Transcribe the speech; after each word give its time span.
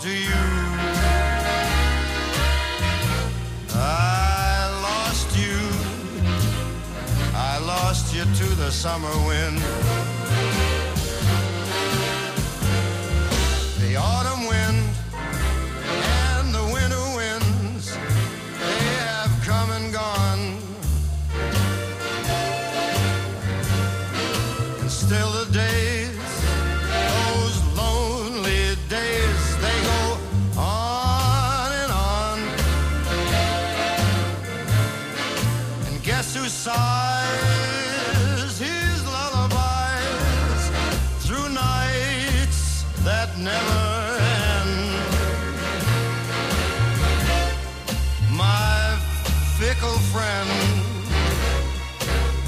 to 0.00 0.10
you. 0.10 0.42
I 3.74 4.68
lost 4.82 5.38
you. 5.38 5.58
I 7.34 7.58
lost 7.64 8.14
you 8.14 8.24
to 8.24 8.54
the 8.56 8.70
summer 8.70 9.14
wind. 9.26 10.05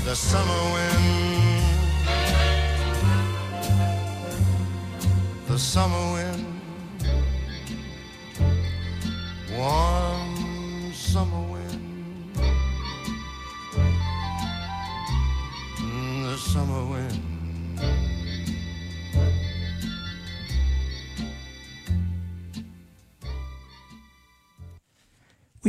The 0.09 0.17
summer 0.17 0.63
wind. 0.73 1.63
The 5.49 5.59
summer 5.59 6.13
wind. 6.13 6.18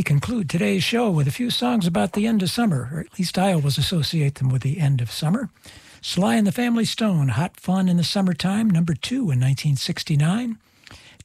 Conclude 0.10 0.50
today's 0.50 0.84
show 0.84 1.08
with 1.12 1.28
a 1.28 1.32
few 1.32 1.52
songs 1.52 1.86
about 1.86 2.14
the 2.14 2.26
end 2.26 2.42
of 2.42 2.50
summer, 2.50 2.90
or 2.92 3.00
at 3.00 3.20
least 3.20 3.38
I 3.38 3.54
always 3.54 3.78
associate 3.78 4.34
them 4.34 4.50
with 4.50 4.64
the 4.64 4.80
end 4.80 5.02
of 5.02 5.12
summer. 5.12 5.52
Sly 6.02 6.34
and 6.34 6.48
the 6.48 6.52
Family 6.52 6.84
Stone, 6.84 7.28
Hot 7.28 7.60
Fun 7.60 7.88
in 7.88 7.98
the 7.98 8.04
Summertime, 8.04 8.72
number 8.72 8.96
two 8.96 9.30
in 9.30 9.40
1969. 9.40 10.58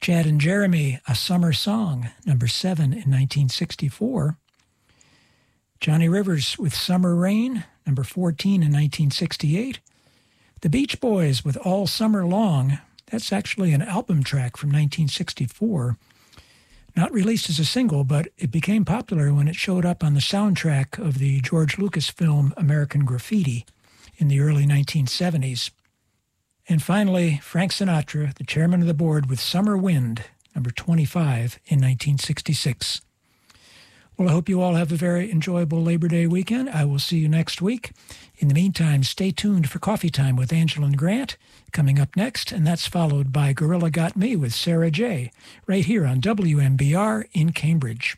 Chad 0.03 0.27
and 0.27 0.39
Jeremy, 0.39 1.01
A 1.09 1.15
Summer 1.15 1.55
Song, 1.55 2.11
number 2.27 2.47
seven 2.47 2.93
in 2.93 3.09
1964. 3.11 4.37
Johnny 5.81 6.09
Rivers 6.11 6.59
with 6.59 6.75
Summer 6.75 7.15
Rain, 7.15 7.65
number 7.87 8.05
14 8.05 8.57
in 8.57 8.71
1968. 8.71 9.81
The 10.61 10.69
Beach 10.69 11.01
Boys 11.01 11.43
with 11.43 11.57
All 11.57 11.87
Summer 11.87 12.27
Long, 12.27 12.81
that's 13.07 13.33
actually 13.33 13.73
an 13.73 13.81
album 13.81 14.23
track 14.23 14.59
from 14.59 14.69
1964 14.69 15.97
not 16.97 17.13
released 17.13 17.51
as 17.51 17.59
a 17.59 17.65
single, 17.65 18.05
but 18.05 18.29
it 18.39 18.51
became 18.51 18.85
popular 18.85 19.33
when 19.33 19.49
it 19.49 19.57
showed 19.57 19.85
up 19.85 20.05
on 20.05 20.15
the 20.15 20.21
soundtrack 20.21 20.99
of 20.99 21.19
the 21.19 21.41
George 21.41 21.79
Lucas 21.79 22.09
film 22.09 22.55
American 22.57 23.05
Graffiti 23.05 23.67
in 24.17 24.29
the 24.29 24.41
early 24.41 24.67
1970s. 24.67 25.71
And 26.69 26.83
finally, 26.83 27.41
Frank 27.43 27.73
Sinatra, 27.73 28.35
the 28.35 28.45
chairman 28.45 28.81
of 28.81 28.87
the 28.87 28.95
board 28.95 29.29
with 29.29 29.41
Summer 29.41 29.77
Wind, 29.77 30.25
number 30.55 30.71
25 30.71 31.59
in 31.67 31.81
1966. 31.81 33.01
Well, 34.17 34.29
I 34.29 34.33
hope 34.33 34.49
you 34.49 34.63
all 34.63 34.75
have 34.75 34.93
a 34.93 34.97
very 34.97 35.29
enjoyable 35.33 35.83
Labor 35.83 36.07
Day 36.07 36.29
weekend. 36.29 36.71
I 36.71 36.85
will 36.85 37.01
see 37.01 37.19
you 37.19 37.29
next 37.29 37.61
week. 37.61 37.91
In 38.39 38.47
the 38.47 38.55
meantime, 38.55 39.03
stay 39.03 39.33
tuned 39.33 39.69
for 39.69 39.81
Coffee 39.81 40.09
Time 40.09 40.37
with 40.37 40.53
Angeline 40.53 40.93
Grant 40.93 41.37
coming 41.73 41.99
up 41.99 42.15
next, 42.15 42.53
and 42.53 42.65
that's 42.65 42.87
followed 42.87 43.33
by 43.33 43.53
Gorilla 43.53 43.91
Got 43.91 44.17
Me 44.17 44.37
with 44.37 44.55
Sarah 44.55 44.93
J. 44.93 45.33
right 45.67 45.85
here 45.85 46.07
on 46.07 46.21
WMBR 46.21 47.25
in 47.33 47.51
Cambridge. 47.51 48.17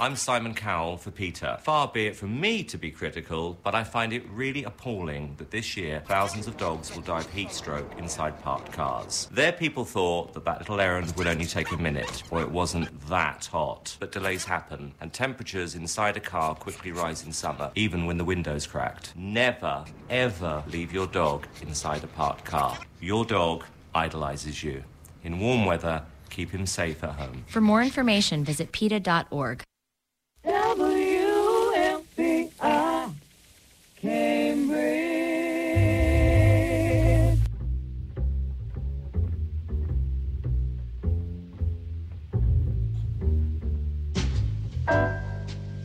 I'm 0.00 0.16
Simon 0.16 0.54
Cowell 0.54 0.96
for 0.96 1.10
PETA. 1.10 1.58
Far 1.60 1.86
be 1.86 2.06
it 2.06 2.16
from 2.16 2.40
me 2.40 2.64
to 2.64 2.78
be 2.78 2.90
critical, 2.90 3.58
but 3.62 3.74
I 3.74 3.84
find 3.84 4.14
it 4.14 4.26
really 4.30 4.64
appalling 4.64 5.34
that 5.36 5.50
this 5.50 5.76
year 5.76 6.02
thousands 6.06 6.46
of 6.46 6.56
dogs 6.56 6.94
will 6.94 7.02
die 7.02 7.18
of 7.18 7.30
heat 7.30 7.52
stroke 7.52 7.98
inside 7.98 8.40
parked 8.40 8.72
cars. 8.72 9.28
Their 9.30 9.52
people 9.52 9.84
thought 9.84 10.32
that 10.32 10.46
that 10.46 10.60
little 10.60 10.80
errand 10.80 11.12
would 11.18 11.26
only 11.26 11.44
take 11.44 11.70
a 11.70 11.76
minute, 11.76 12.22
or 12.30 12.40
it 12.40 12.50
wasn't 12.50 12.88
that 13.10 13.44
hot. 13.44 13.94
But 14.00 14.10
delays 14.10 14.42
happen, 14.42 14.94
and 15.02 15.12
temperatures 15.12 15.74
inside 15.74 16.16
a 16.16 16.20
car 16.20 16.54
quickly 16.54 16.92
rise 16.92 17.26
in 17.26 17.32
summer, 17.34 17.70
even 17.74 18.06
when 18.06 18.16
the 18.16 18.24
window's 18.24 18.66
cracked. 18.66 19.14
Never, 19.16 19.84
ever 20.08 20.64
leave 20.68 20.94
your 20.94 21.08
dog 21.08 21.46
inside 21.60 22.04
a 22.04 22.06
parked 22.06 22.46
car. 22.46 22.78
Your 23.02 23.26
dog 23.26 23.64
idolizes 23.94 24.64
you. 24.64 24.82
In 25.24 25.38
warm 25.38 25.66
weather, 25.66 26.02
keep 26.30 26.52
him 26.52 26.64
safe 26.64 27.04
at 27.04 27.10
home. 27.10 27.44
For 27.48 27.60
more 27.60 27.82
information, 27.82 28.44
visit 28.44 28.72
PETA.org. 28.72 29.62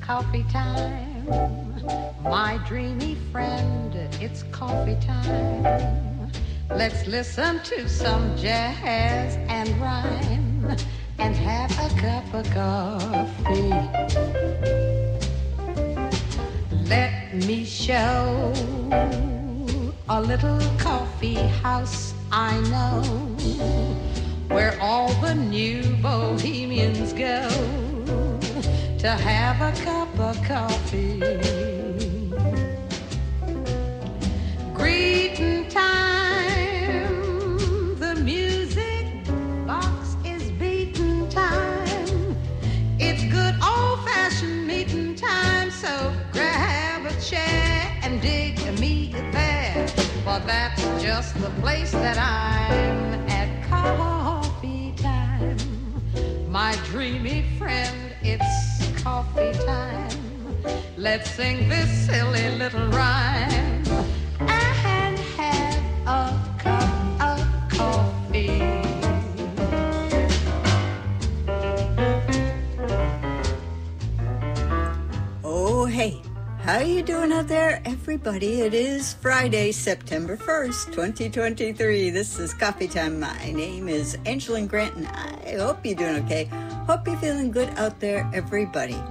Coffee 0.05 0.45
time, 0.51 1.25
my 2.21 2.59
dreamy 2.67 3.15
friend, 3.31 3.95
it's 4.21 4.43
coffee 4.51 4.97
time. 5.01 6.31
Let's 6.69 7.07
listen 7.07 7.59
to 7.63 7.89
some 7.89 8.37
jazz 8.37 9.35
and 9.49 9.67
rhyme 9.81 10.77
and 11.17 11.35
have 11.35 11.71
a 11.71 11.89
cup 11.99 12.33
of 12.35 12.47
coffee. 12.51 13.73
Let 16.87 17.33
me 17.33 17.65
show 17.65 18.53
a 20.07 20.21
little 20.21 20.59
coffee 20.77 21.33
house 21.63 22.13
I 22.31 22.59
know 22.69 23.01
where 24.49 24.79
all 24.79 25.11
the 25.15 25.33
new 25.33 25.81
bohemians 26.03 27.11
go 27.11 27.49
to 28.99 29.09
have 29.09 29.61
a 29.61 29.71
cup 29.83 30.19
of 30.19 30.41
coffee. 30.43 31.19
Greeting 34.73 35.67
time, 35.69 37.15
the 37.99 38.15
music 38.23 39.05
box 39.67 40.15
is 40.23 40.51
beating 40.53 41.27
time. 41.29 42.35
It's 42.97 43.23
good 43.25 43.55
old 43.61 44.03
fashioned 44.05 44.65
meeting 44.65 45.13
time, 45.15 45.69
so 45.71 46.13
grab 46.31 47.05
a 47.05 47.13
chair 47.21 47.99
and 48.01 48.21
dig 48.21 48.59
a 48.61 48.71
me 48.79 49.13
there. 49.31 49.87
For 50.23 50.39
that's 50.47 50.81
just 51.01 51.35
the 51.41 51.49
place 51.61 51.91
that 51.91 52.17
I'm 52.17 53.13
at 53.29 53.49
coffee 53.69 54.93
time. 54.97 55.57
My 56.49 56.75
dreamy 56.85 57.43
friend, 57.57 57.95
it's 58.23 58.74
coffee 59.05 59.53
time. 59.67 60.09
Let's 60.97 61.29
sing 61.29 61.69
this 61.69 62.07
silly 62.07 62.49
little 62.57 62.87
rhyme 62.87 63.83
and 64.39 65.19
have 65.37 66.07
a 66.07 66.33
cup 66.57 67.21
of 67.21 67.69
coffee. 67.69 68.63
Oh, 75.43 75.85
hey, 75.85 76.19
how 76.61 76.79
you 76.79 77.03
doing 77.03 77.31
out 77.31 77.47
there, 77.47 77.83
everybody? 77.85 78.61
It 78.61 78.73
is 78.73 79.13
Friday, 79.13 79.71
September 79.71 80.35
1st, 80.35 80.85
2023. 80.87 82.09
This 82.09 82.39
is 82.39 82.55
Coffee 82.55 82.87
Time. 82.87 83.19
My 83.19 83.51
name 83.51 83.87
is 83.87 84.17
Angeline 84.25 84.65
Grant, 84.65 84.95
and 84.95 85.07
I 85.09 85.57
hope 85.59 85.85
you're 85.85 85.93
doing 85.93 86.25
okay. 86.25 86.49
Hope 86.87 87.07
you're 87.07 87.17
feeling 87.17 87.49
good 87.49 87.69
out 87.77 87.99
there, 87.99 88.29
everybody. 88.31 89.01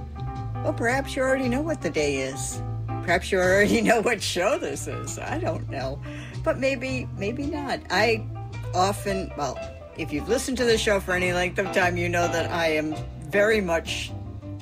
Well, 0.63 0.71
perhaps 0.71 1.13
you 1.13 1.21
already 1.21 1.49
know 1.49 1.61
what 1.61 1.81
the 1.81 1.89
day 1.89 2.19
is. 2.19 2.61
Perhaps 2.87 3.33
you 3.33 3.37
already 3.37 3.81
know 3.89 3.99
what 3.99 4.21
show 4.23 4.57
this 4.57 4.87
is. 4.87 5.19
I 5.19 5.39
don't 5.39 5.69
know. 5.69 5.99
But 6.41 6.57
maybe, 6.57 7.05
maybe 7.17 7.45
not. 7.45 7.81
I 7.89 8.25
often, 8.73 9.29
well, 9.37 9.59
if 9.97 10.13
you've 10.13 10.29
listened 10.29 10.57
to 10.59 10.63
the 10.63 10.77
show 10.77 11.01
for 11.01 11.13
any 11.13 11.33
length 11.33 11.59
of 11.59 11.69
time, 11.73 11.97
you 11.97 12.07
know 12.07 12.29
that 12.29 12.49
I 12.49 12.67
am 12.67 12.95
very 13.27 13.59
much 13.59 14.13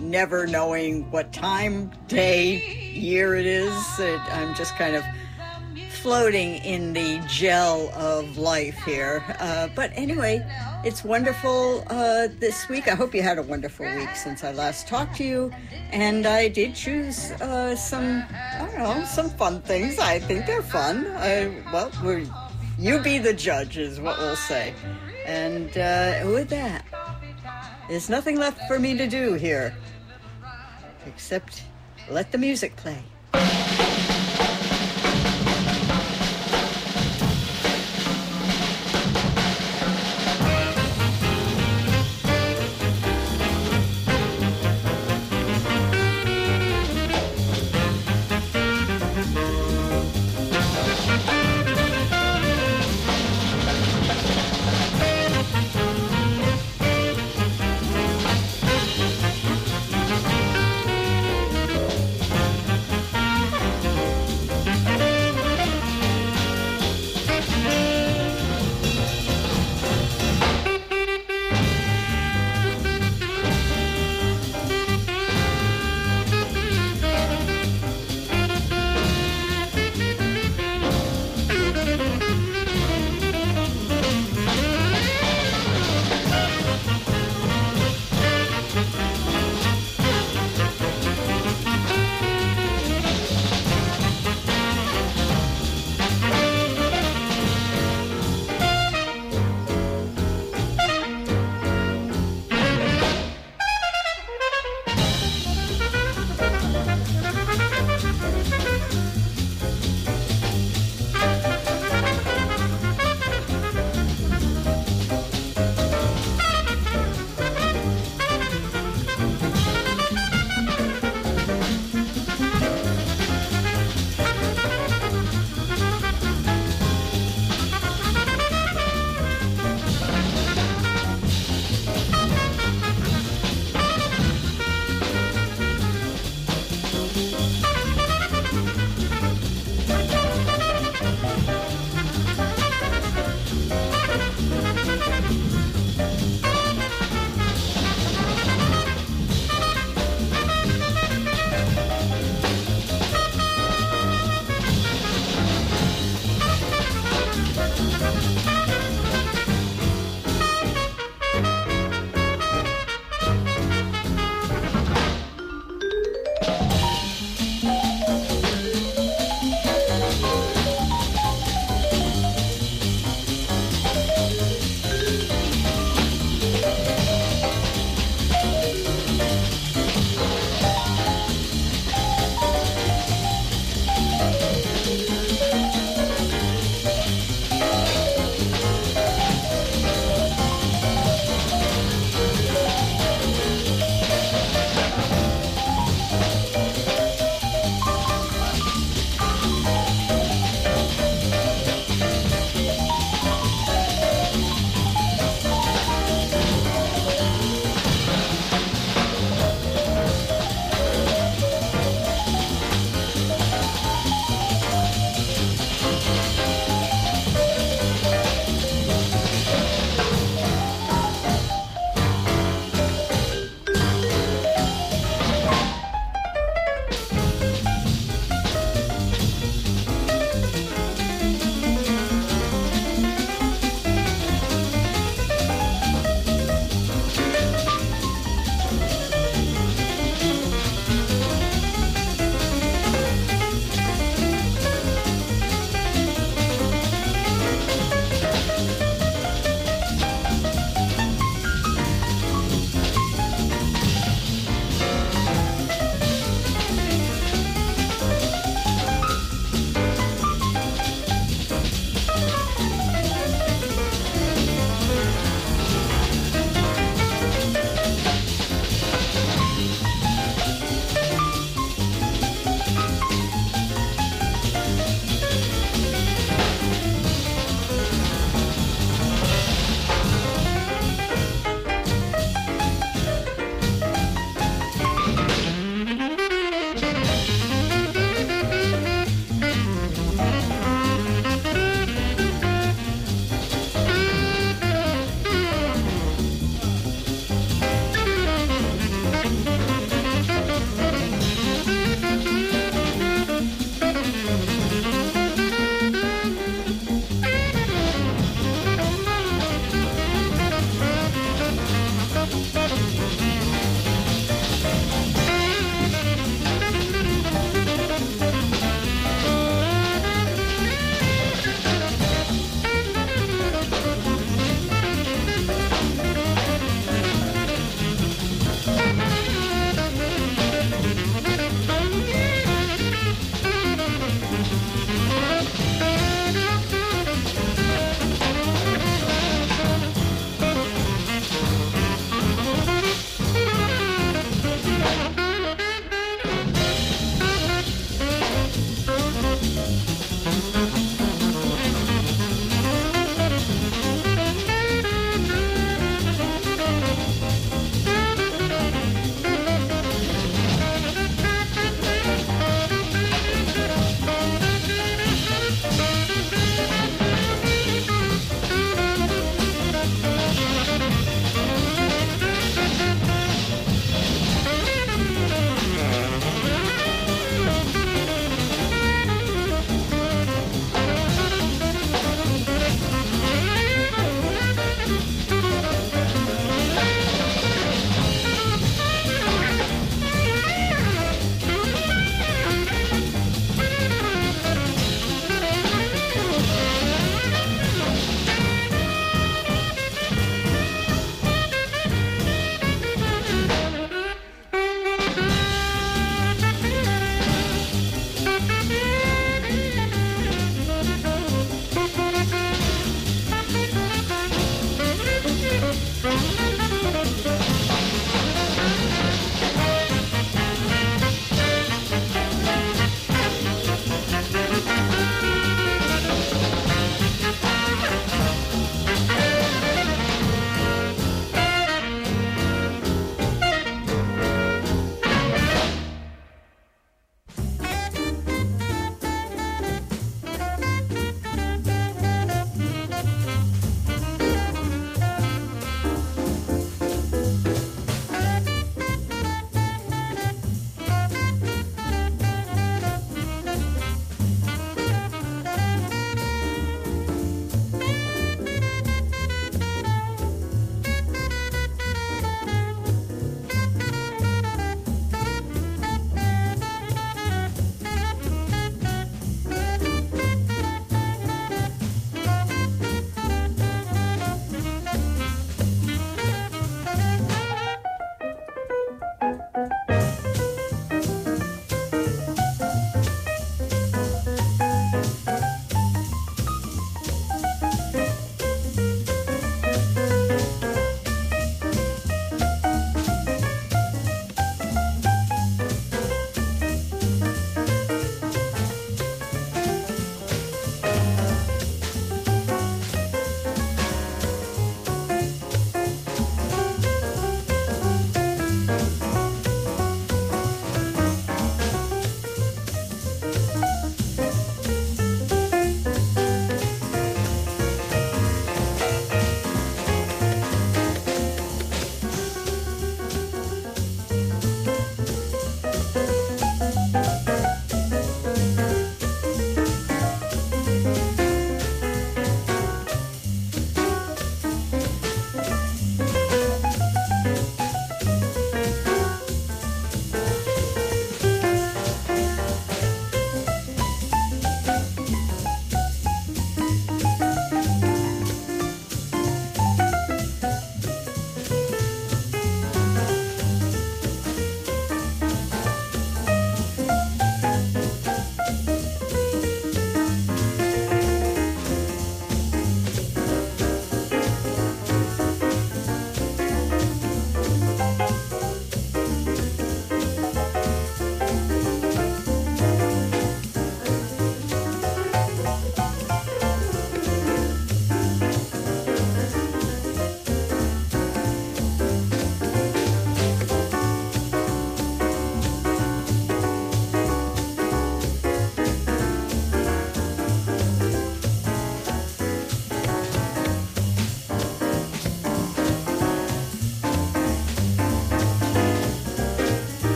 never 0.00 0.46
knowing 0.46 1.10
what 1.10 1.32
time, 1.32 1.90
day, 2.08 2.92
year 2.92 3.34
it 3.36 3.46
is. 3.46 3.72
I'm 3.98 4.54
just 4.54 4.76
kind 4.76 4.94
of 4.94 5.02
floating 5.98 6.56
in 6.64 6.92
the 6.92 7.20
gel 7.26 7.90
of 7.90 8.38
life 8.38 8.78
here. 8.84 9.24
Uh, 9.40 9.68
but 9.74 9.90
anyway, 9.94 10.44
it's 10.84 11.04
wonderful 11.04 11.84
uh, 11.88 12.28
this 12.38 12.68
week. 12.68 12.88
I 12.88 12.94
hope 12.94 13.14
you 13.14 13.22
had 13.22 13.38
a 13.38 13.42
wonderful 13.42 13.84
week 13.84 14.14
since 14.14 14.44
I 14.44 14.52
last 14.52 14.86
talked 14.86 15.16
to 15.16 15.24
you. 15.24 15.52
And 15.90 16.26
I 16.26 16.48
did 16.48 16.74
choose 16.74 17.32
uh, 17.32 17.74
some, 17.74 18.24
I 18.32 18.58
don't 18.58 18.78
know, 18.78 19.04
some 19.04 19.30
fun 19.30 19.60
things. 19.62 19.98
I 19.98 20.18
think 20.18 20.46
they're 20.46 20.62
fun. 20.62 21.06
I, 21.16 21.52
well, 21.72 21.90
you 22.78 23.00
be 23.00 23.18
the 23.18 23.34
judge, 23.34 23.76
is 23.76 24.00
what 24.00 24.18
we'll 24.18 24.36
say. 24.36 24.74
And 25.26 25.76
uh, 25.76 26.22
with 26.26 26.48
that, 26.50 26.84
there's 27.88 28.08
nothing 28.08 28.36
left 28.36 28.60
for 28.68 28.78
me 28.78 28.96
to 28.96 29.06
do 29.06 29.34
here 29.34 29.74
except 31.06 31.64
let 32.08 32.30
the 32.30 32.38
music 32.38 32.76
play. 32.76 33.02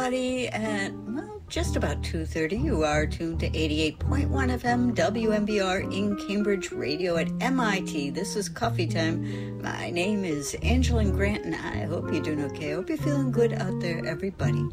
Everybody? 0.00 0.48
At, 0.48 0.94
well, 0.94 1.42
just 1.48 1.76
about 1.76 2.00
2.30, 2.00 2.64
you 2.64 2.84
are 2.84 3.06
tuned 3.06 3.40
to 3.40 3.50
88.1 3.50 4.28
FM 4.28 4.94
WMBR 4.94 5.94
in 5.94 6.16
Cambridge 6.26 6.72
Radio 6.72 7.18
at 7.18 7.28
MIT. 7.42 8.08
This 8.10 8.34
is 8.34 8.48
Coffee 8.48 8.86
Time. 8.86 9.60
My 9.60 9.90
name 9.90 10.24
is 10.24 10.56
Angeline 10.62 11.10
Grant, 11.10 11.44
and 11.44 11.54
I 11.54 11.84
hope 11.84 12.10
you're 12.10 12.22
doing 12.22 12.42
okay. 12.44 12.72
I 12.72 12.76
hope 12.76 12.88
you're 12.88 12.96
feeling 12.96 13.30
good 13.30 13.52
out 13.52 13.78
there, 13.80 14.02
everybody. 14.06 14.64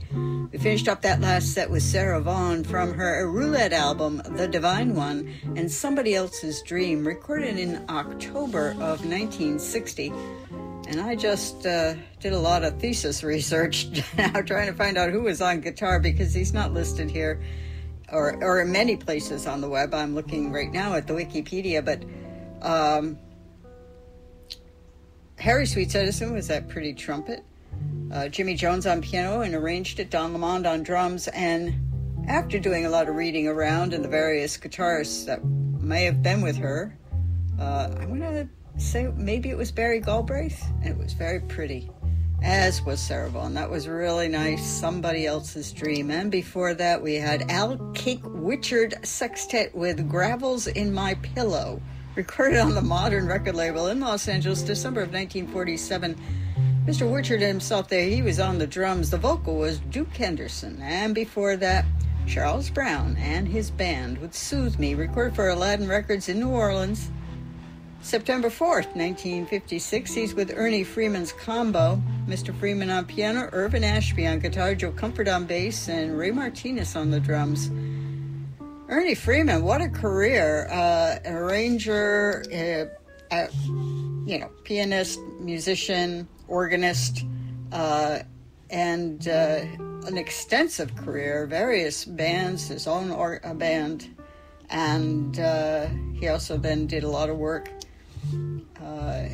We 0.49 0.59
finished 0.59 0.87
up 0.87 1.01
that 1.01 1.19
last 1.19 1.53
set 1.53 1.69
with 1.69 1.83
Sarah 1.83 2.21
Vaughan 2.21 2.63
from 2.63 2.93
her 2.93 3.29
roulette 3.29 3.73
album, 3.73 4.21
The 4.37 4.47
Divine 4.47 4.95
One, 4.95 5.33
and 5.57 5.69
Somebody 5.69 6.15
Else's 6.15 6.61
Dream, 6.61 7.05
recorded 7.05 7.59
in 7.59 7.83
October 7.89 8.69
of 8.79 9.03
1960. 9.03 10.13
And 10.87 11.01
I 11.01 11.15
just 11.15 11.65
uh, 11.65 11.95
did 12.19 12.33
a 12.33 12.39
lot 12.39 12.63
of 12.63 12.79
thesis 12.79 13.23
research 13.23 13.89
now, 14.17 14.41
trying 14.41 14.67
to 14.67 14.73
find 14.73 14.97
out 14.97 15.09
who 15.09 15.23
was 15.23 15.41
on 15.41 15.59
guitar 15.61 15.99
because 15.99 16.33
he's 16.33 16.53
not 16.53 16.73
listed 16.73 17.11
here, 17.11 17.41
or 18.11 18.41
or 18.41 18.61
in 18.61 18.71
many 18.71 18.95
places 18.95 19.47
on 19.47 19.59
the 19.59 19.69
web. 19.69 19.93
I'm 19.93 20.15
looking 20.15 20.51
right 20.51 20.71
now 20.71 20.93
at 20.93 21.05
the 21.05 21.13
Wikipedia, 21.13 21.83
but 21.83 22.03
um, 22.65 23.17
Harry 25.37 25.65
Sweet 25.65 25.93
Edison 25.93 26.33
was 26.33 26.47
that 26.47 26.67
pretty 26.67 26.93
trumpet. 26.93 27.43
Uh, 28.11 28.27
Jimmy 28.29 28.55
Jones 28.55 28.87
on 28.87 29.01
piano 29.01 29.41
and 29.41 29.53
arranged 29.53 29.99
it. 29.99 30.09
Don 30.09 30.33
Lamond 30.33 30.65
on 30.65 30.83
drums. 30.83 31.27
And 31.29 31.75
after 32.27 32.59
doing 32.59 32.85
a 32.85 32.89
lot 32.89 33.09
of 33.09 33.15
reading 33.15 33.47
around 33.47 33.93
and 33.93 34.03
the 34.03 34.09
various 34.09 34.57
guitarists 34.57 35.25
that 35.25 35.43
may 35.45 36.05
have 36.05 36.23
been 36.23 36.41
with 36.41 36.57
her, 36.57 36.97
uh, 37.59 37.89
I'm 37.99 38.19
gonna 38.19 38.49
say 38.77 39.11
maybe 39.15 39.49
it 39.49 39.57
was 39.57 39.71
Barry 39.71 39.99
Galbraith, 39.99 40.63
it 40.83 40.97
was 40.97 41.13
very 41.13 41.39
pretty, 41.39 41.89
as 42.43 42.81
was 42.83 42.99
Sarah 42.99 43.29
Vaughan. 43.29 43.53
That 43.53 43.69
was 43.69 43.87
really 43.87 44.27
nice. 44.27 44.65
Somebody 44.65 45.25
else's 45.25 45.71
dream. 45.71 46.11
And 46.11 46.31
before 46.31 46.73
that, 46.75 47.01
we 47.01 47.15
had 47.15 47.49
Al 47.51 47.77
Cake 47.93 48.23
Wichard 48.23 49.05
Sextet 49.05 49.75
with 49.75 50.07
Gravels 50.07 50.67
in 50.67 50.93
My 50.93 51.15
Pillow, 51.15 51.81
recorded 52.15 52.59
on 52.59 52.75
the 52.75 52.81
Modern 52.81 53.27
record 53.27 53.55
label 53.55 53.87
in 53.87 53.99
Los 53.99 54.27
Angeles, 54.27 54.61
December 54.61 55.01
of 55.01 55.11
1947. 55.11 56.15
Mr. 56.85 57.11
Wichard 57.11 57.41
himself 57.41 57.89
there, 57.89 58.07
he 58.07 58.21
was 58.21 58.39
on 58.39 58.57
the 58.57 58.67
drums. 58.67 59.09
The 59.09 59.17
vocal 59.17 59.57
was 59.57 59.79
Duke 59.79 60.15
Henderson. 60.15 60.81
And 60.81 61.13
before 61.13 61.57
that, 61.57 61.83
Charles 62.27 62.69
Brown 62.69 63.17
and 63.17 63.47
his 63.47 63.71
band 63.71 64.17
with 64.19 64.33
Soothe 64.33 64.79
Me, 64.79 64.95
recorded 64.95 65.35
for 65.35 65.49
Aladdin 65.49 65.87
Records 65.87 66.29
in 66.29 66.39
New 66.39 66.49
Orleans. 66.49 67.09
September 68.01 68.49
4th, 68.49 68.95
1956, 68.95 70.13
he's 70.13 70.33
with 70.33 70.53
Ernie 70.55 70.83
Freeman's 70.83 71.33
combo. 71.33 72.01
Mr. 72.25 72.57
Freeman 72.57 72.89
on 72.89 73.05
piano, 73.05 73.49
Irvin 73.51 73.83
Ashby 73.83 74.25
on 74.27 74.39
guitar, 74.39 74.75
Joe 74.75 74.91
Comfort 74.91 75.27
on 75.27 75.45
bass, 75.45 75.89
and 75.89 76.17
Ray 76.17 76.31
Martinez 76.31 76.95
on 76.95 77.11
the 77.11 77.19
drums. 77.19 77.69
Ernie 78.87 79.15
Freeman, 79.15 79.63
what 79.63 79.81
a 79.81 79.89
career! 79.89 80.67
Uh, 80.71 81.19
an 81.25 81.33
arranger, 81.33 82.45
uh, 82.53 83.35
uh, 83.35 83.47
you 84.25 84.39
know, 84.39 84.49
pianist, 84.63 85.19
musician, 85.41 86.27
organist, 86.47 87.25
uh, 87.73 88.19
and 88.69 89.27
uh, 89.27 89.65
an 90.05 90.17
extensive 90.17 90.95
career, 90.95 91.45
various 91.45 92.05
bands, 92.05 92.69
his 92.69 92.87
own 92.87 93.11
or- 93.11 93.41
uh, 93.43 93.53
band, 93.53 94.15
and 94.69 95.35
he 96.17 96.29
also 96.29 96.57
then 96.57 96.87
did 96.87 97.03
a 97.03 97.09
lot 97.09 97.29
of 97.29 97.37
work 97.37 97.69
uh, 98.81 99.25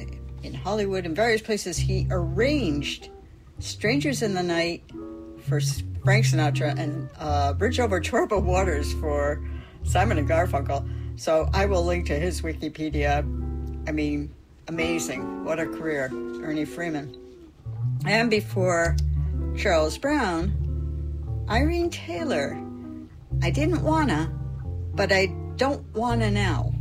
in 0.43 0.53
Hollywood 0.53 1.05
and 1.05 1.15
various 1.15 1.41
places. 1.41 1.77
He 1.77 2.07
arranged 2.09 3.09
"Strangers 3.59 4.21
in 4.21 4.33
the 4.33 4.43
Night" 4.43 4.83
for 5.47 5.59
Frank 6.03 6.25
Sinatra 6.25 6.77
and 6.77 7.09
uh, 7.17 7.53
"Bridge 7.53 7.79
Over 7.79 7.99
Troubled 7.99 8.45
Waters" 8.45 8.93
for 8.93 9.43
Simon 9.83 10.17
and 10.17 10.27
Garfunkel. 10.27 10.87
So 11.15 11.49
I 11.53 11.65
will 11.65 11.85
link 11.85 12.07
to 12.07 12.15
his 12.15 12.41
Wikipedia. 12.41 13.19
I 13.87 13.91
mean, 13.91 14.33
amazing! 14.67 15.43
What 15.43 15.59
a 15.59 15.65
career, 15.65 16.09
Ernie 16.41 16.65
Freeman. 16.65 17.17
And 18.05 18.29
before 18.29 18.95
Charles 19.55 19.97
Brown, 19.97 20.63
Irene 21.49 21.89
Taylor. 21.89 22.59
I 23.41 23.51
didn't 23.51 23.83
wanna, 23.83 24.33
but 24.95 25.11
I 25.11 25.27
don't 25.57 25.85
wanna 25.93 26.31
now. 26.31 26.72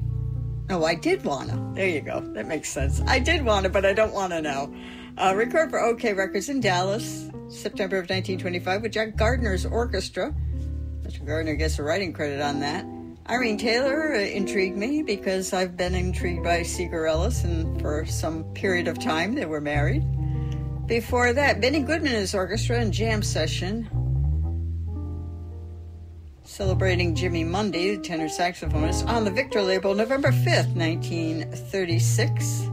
No, 0.73 0.87
I 0.87 0.95
did 0.95 1.23
wanna. 1.23 1.75
There 1.75 1.87
you 1.87 2.01
go. 2.01 2.21
That 2.33 2.47
makes 2.47 2.71
sense. 2.71 3.03
I 3.07 3.19
did 3.19 3.45
wanna, 3.45 3.69
but 3.69 3.85
I 3.85 3.93
don't 3.93 4.15
wanna 4.15 4.41
now. 4.41 4.73
Uh, 5.19 5.35
record 5.37 5.69
for 5.69 5.79
Okeh 5.79 6.17
Records 6.17 6.49
in 6.49 6.61
Dallas, 6.61 7.29
September 7.51 7.99
of 7.99 8.05
1925, 8.05 8.81
with 8.81 8.93
Jack 8.93 9.15
Gardner's 9.15 9.67
orchestra. 9.67 10.35
Mr. 11.03 11.27
Gardner 11.27 11.57
gets 11.57 11.79
a 11.79 11.83
writing 11.83 12.15
credit 12.15 12.41
on 12.41 12.61
that. 12.61 12.87
Irene 13.29 13.59
Taylor 13.59 14.15
uh, 14.15 14.21
intrigued 14.21 14.79
me 14.79 15.03
because 15.03 15.53
I've 15.53 15.77
been 15.77 15.95
intrigued 15.95 16.43
by 16.43 16.61
Seger 16.61 17.07
Ellis, 17.07 17.45
and 17.45 17.79
for 17.79 18.07
some 18.07 18.43
period 18.55 18.89
of 18.89 18.99
time 18.99 19.35
they 19.35 19.45
were 19.45 19.61
married. 19.61 20.07
Before 20.87 21.35
that, 21.35 21.61
Benny 21.61 21.81
Goodman 21.81 22.13
and 22.13 22.21
his 22.23 22.35
orchestra 22.35 22.79
and 22.79 22.95
jam 22.95 23.23
session 23.23 23.91
celebrating 26.53 27.15
Jimmy 27.15 27.45
Mundy, 27.45 27.97
the 27.97 28.03
tenor 28.03 28.29
saxophonist, 28.29 29.09
on 29.09 29.25
the 29.25 29.31
Victor 29.31 29.63
label 29.63 29.95
November 29.95 30.31
5th, 30.31 30.77
1936. 30.77 32.69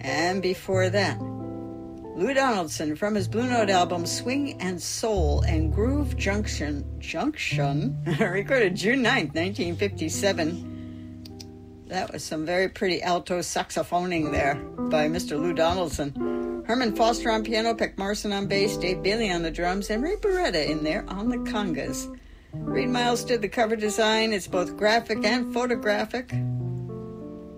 And 0.00 0.42
before 0.42 0.90
that, 0.90 1.20
Lou 1.20 2.34
Donaldson 2.34 2.96
from 2.96 3.14
his 3.14 3.28
Blue 3.28 3.48
Note 3.48 3.70
album 3.70 4.06
Swing 4.06 4.60
and 4.60 4.82
Soul 4.82 5.42
and 5.42 5.72
Groove 5.72 6.16
Junction, 6.16 6.84
Junction, 6.98 7.96
recorded 8.20 8.74
June 8.74 9.04
9th, 9.04 9.36
1957. 9.36 11.84
That 11.86 12.12
was 12.12 12.24
some 12.24 12.44
very 12.44 12.68
pretty 12.68 13.00
alto 13.02 13.38
saxophoning 13.38 14.32
there 14.32 14.56
by 14.90 15.06
Mr. 15.06 15.40
Lou 15.40 15.52
Donaldson. 15.52 16.64
Herman 16.66 16.96
Foster 16.96 17.30
on 17.30 17.44
piano, 17.44 17.72
Peck 17.72 17.96
Morrison 17.98 18.32
on 18.32 18.48
bass, 18.48 18.76
Dave 18.76 19.00
Bailey 19.00 19.30
on 19.30 19.42
the 19.42 19.52
drums, 19.52 19.90
and 19.90 20.02
Ray 20.02 20.16
Barretto 20.16 20.68
in 20.68 20.82
there 20.82 21.04
on 21.08 21.28
the 21.28 21.38
congas. 21.38 22.08
Reid 22.52 22.88
Miles 22.88 23.24
did 23.24 23.42
the 23.42 23.48
cover 23.48 23.76
design. 23.76 24.32
It's 24.32 24.48
both 24.48 24.76
graphic 24.76 25.24
and 25.24 25.52
photographic, 25.52 26.30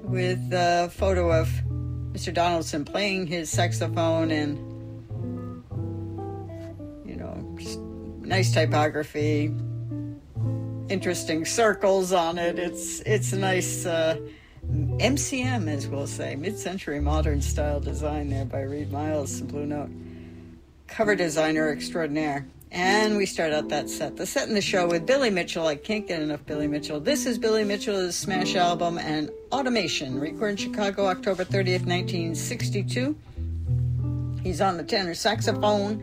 with 0.02 0.52
a 0.52 0.90
photo 0.92 1.32
of 1.32 1.48
Mr. 2.12 2.32
Donaldson 2.32 2.84
playing 2.84 3.26
his 3.26 3.48
saxophone 3.48 4.30
and, 4.30 4.58
you 7.06 7.16
know, 7.16 7.56
just 7.58 7.78
nice 7.78 8.52
typography, 8.52 9.54
interesting 10.88 11.46
circles 11.46 12.12
on 12.12 12.36
it. 12.36 12.58
It's 12.58 13.00
it's 13.00 13.32
a 13.32 13.38
nice 13.38 13.86
uh, 13.86 14.18
MCM, 14.68 15.68
as 15.68 15.88
we'll 15.88 16.06
say, 16.06 16.36
mid-century 16.36 17.00
modern 17.00 17.40
style 17.40 17.80
design 17.80 18.28
there 18.28 18.44
by 18.44 18.60
Reid 18.60 18.92
Miles, 18.92 19.40
Blue 19.40 19.64
Note, 19.64 19.90
cover 20.86 21.16
designer 21.16 21.70
extraordinaire. 21.70 22.46
And 22.72 23.18
we 23.18 23.26
start 23.26 23.52
out 23.52 23.68
that 23.68 23.90
set, 23.90 24.16
the 24.16 24.24
set 24.24 24.48
in 24.48 24.54
the 24.54 24.62
show 24.62 24.88
with 24.88 25.04
Billy 25.04 25.28
Mitchell. 25.28 25.66
I 25.66 25.76
can't 25.76 26.08
get 26.08 26.22
enough 26.22 26.46
Billy 26.46 26.66
Mitchell. 26.66 27.00
This 27.00 27.26
is 27.26 27.36
Billy 27.36 27.64
Mitchell's 27.64 28.16
smash 28.16 28.56
album 28.56 28.96
and 28.96 29.30
Automation, 29.52 30.18
recorded 30.18 30.52
in 30.52 30.72
Chicago, 30.72 31.04
October 31.04 31.44
30th, 31.44 31.84
1962. 31.84 33.14
He's 34.42 34.62
on 34.62 34.78
the 34.78 34.84
tenor 34.84 35.12
saxophone. 35.12 36.02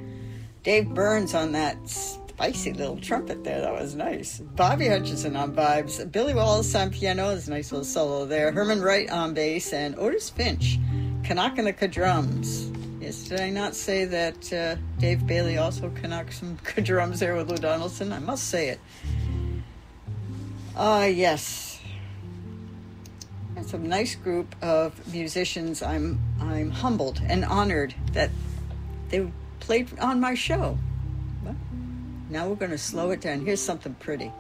Dave 0.62 0.90
Burns 0.90 1.34
on 1.34 1.54
that 1.54 1.76
spicy 1.90 2.74
little 2.74 2.98
trumpet 2.98 3.44
there. 3.44 3.62
That 3.62 3.74
was 3.74 3.96
nice. 3.96 4.38
Bobby 4.38 4.86
Hutcherson 4.86 5.36
on 5.36 5.56
vibes. 5.56 6.12
Billy 6.12 6.36
Wallace 6.36 6.76
on 6.76 6.92
piano. 6.92 7.30
There's 7.30 7.48
a 7.48 7.52
nice 7.52 7.72
little 7.72 7.84
solo 7.84 8.28
there. 8.28 8.52
Herman 8.52 8.80
Wright 8.80 9.10
on 9.10 9.34
bass. 9.34 9.74
And 9.74 9.98
Otis 9.98 10.30
Finch, 10.30 10.78
Kanakanika 11.24 11.90
drums. 11.92 12.72
Yes, 13.10 13.28
did 13.28 13.40
I 13.40 13.50
not 13.50 13.74
say 13.74 14.06
that 14.06 14.54
uh, 14.54 14.76
Dave 15.00 15.26
Bailey 15.26 15.58
also 15.58 15.90
connects 15.90 16.38
some 16.38 16.60
good 16.76 16.84
drums 16.84 17.20
there 17.20 17.36
with 17.36 17.50
Lou 17.50 17.58
Donaldson? 17.58 18.14
I 18.14 18.20
must 18.20 18.50
say 18.50 18.70
it. 18.70 18.80
Ah, 20.76 21.02
uh, 21.02 21.06
yes. 21.06 21.80
It's 23.58 23.74
a 23.74 23.80
nice 23.80 24.14
group 24.14 24.56
of 24.62 25.12
musicians. 25.12 25.82
I'm 25.82 26.20
I'm 26.40 26.70
humbled 26.70 27.20
and 27.26 27.44
honored 27.46 27.96
that 28.14 28.30
they 29.10 29.28
played 29.60 29.98
on 29.98 30.20
my 30.20 30.36
show. 30.36 30.78
Well, 31.44 31.56
now 32.30 32.48
we're 32.48 32.62
going 32.64 32.70
to 32.70 32.78
slow 32.78 33.10
it 33.10 33.22
down. 33.22 33.44
Here's 33.44 33.60
something 33.60 33.96
pretty. 33.96 34.32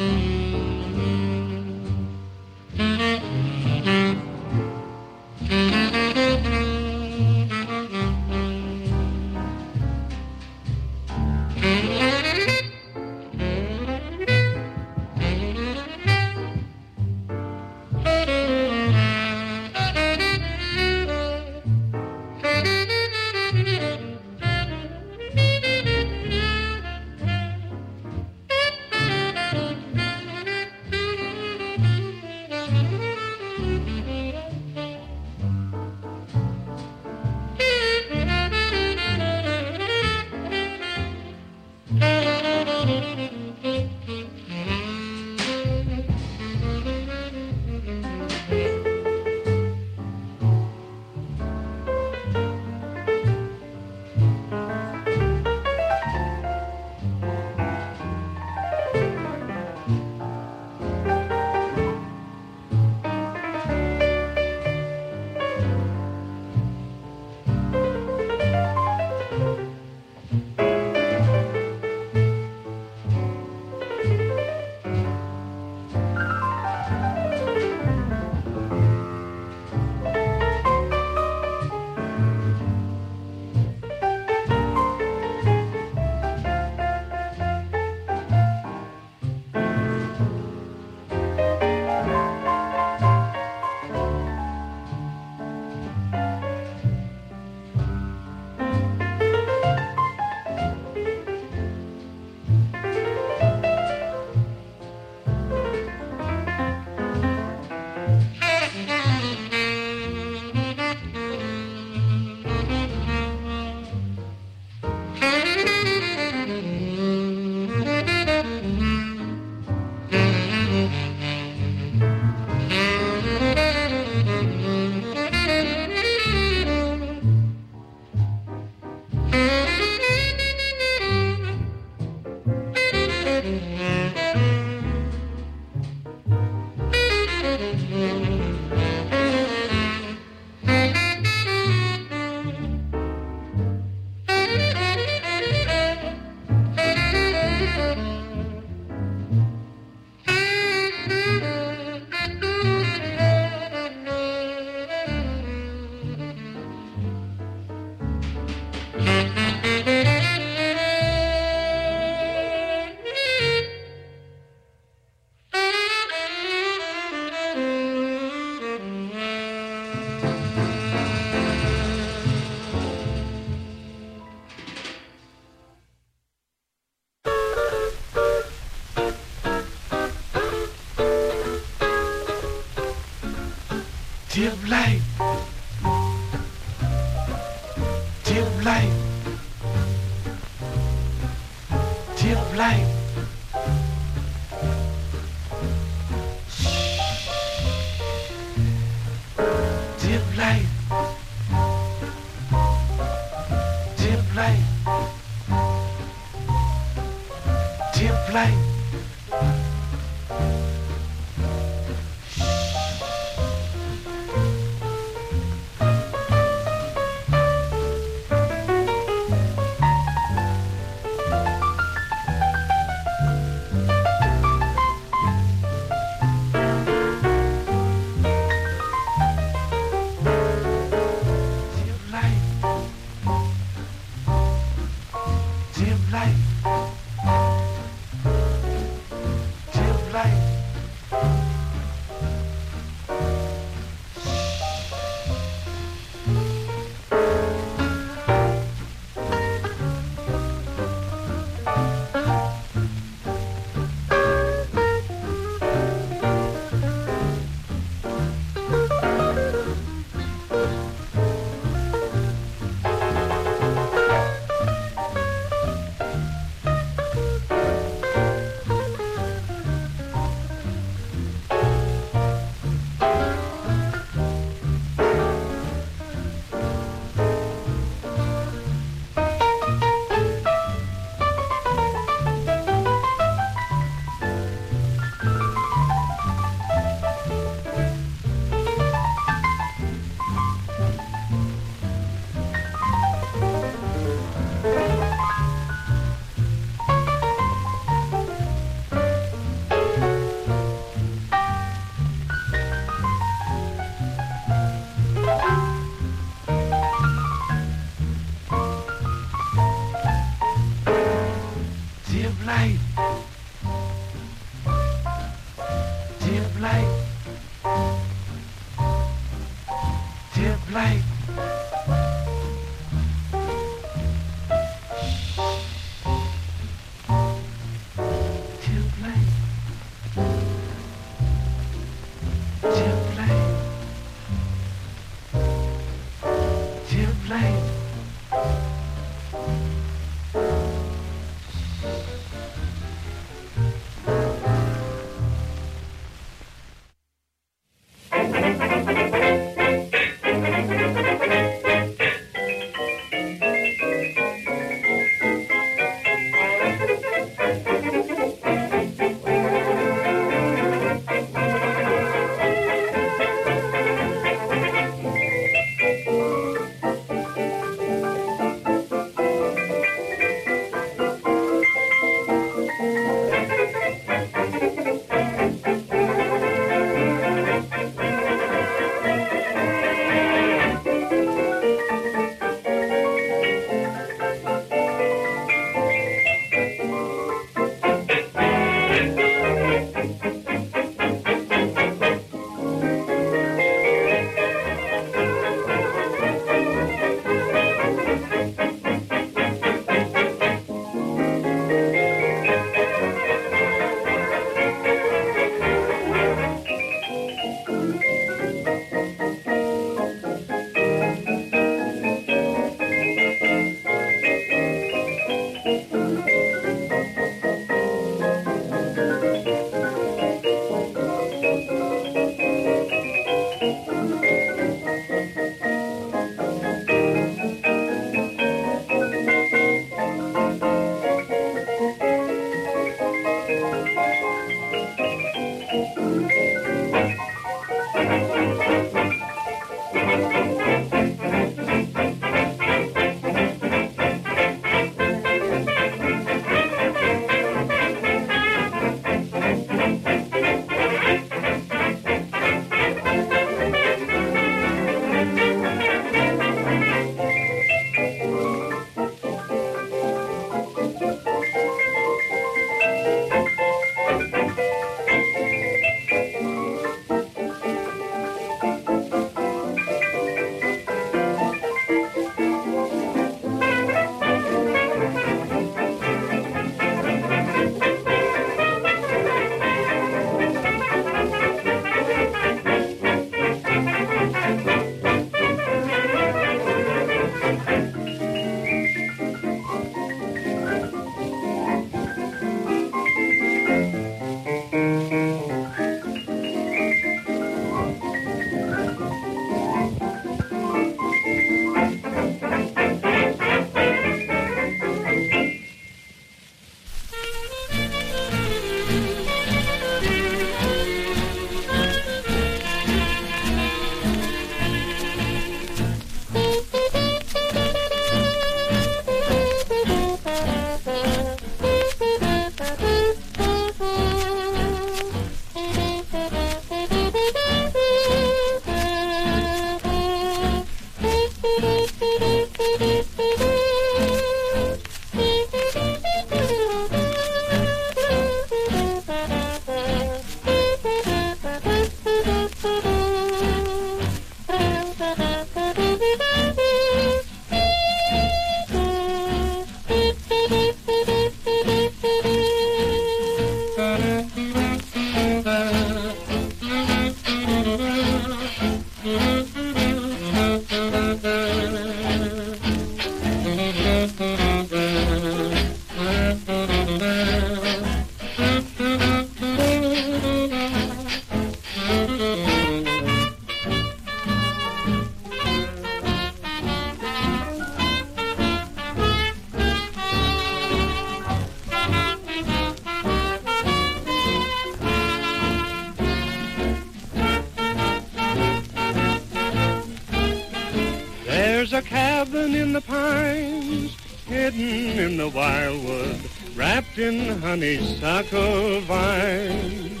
A 591.76 591.82
cabin 591.82 592.54
in 592.54 592.72
the 592.72 592.80
pines, 592.80 593.94
hidden 594.26 594.98
in 594.98 595.18
the 595.18 595.28
wildwood, 595.28 596.18
wrapped 596.54 596.96
in 596.96 597.38
honeysuckle 597.42 598.80
vines, 598.80 600.00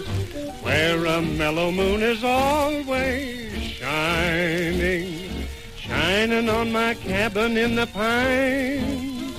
where 0.62 1.04
a 1.04 1.20
mellow 1.20 1.70
moon 1.70 2.02
is 2.02 2.24
always 2.24 3.52
shining, 3.62 5.28
shining 5.76 6.48
on 6.48 6.72
my 6.72 6.94
cabin 6.94 7.58
in 7.58 7.74
the 7.74 7.86
pines. 7.88 9.36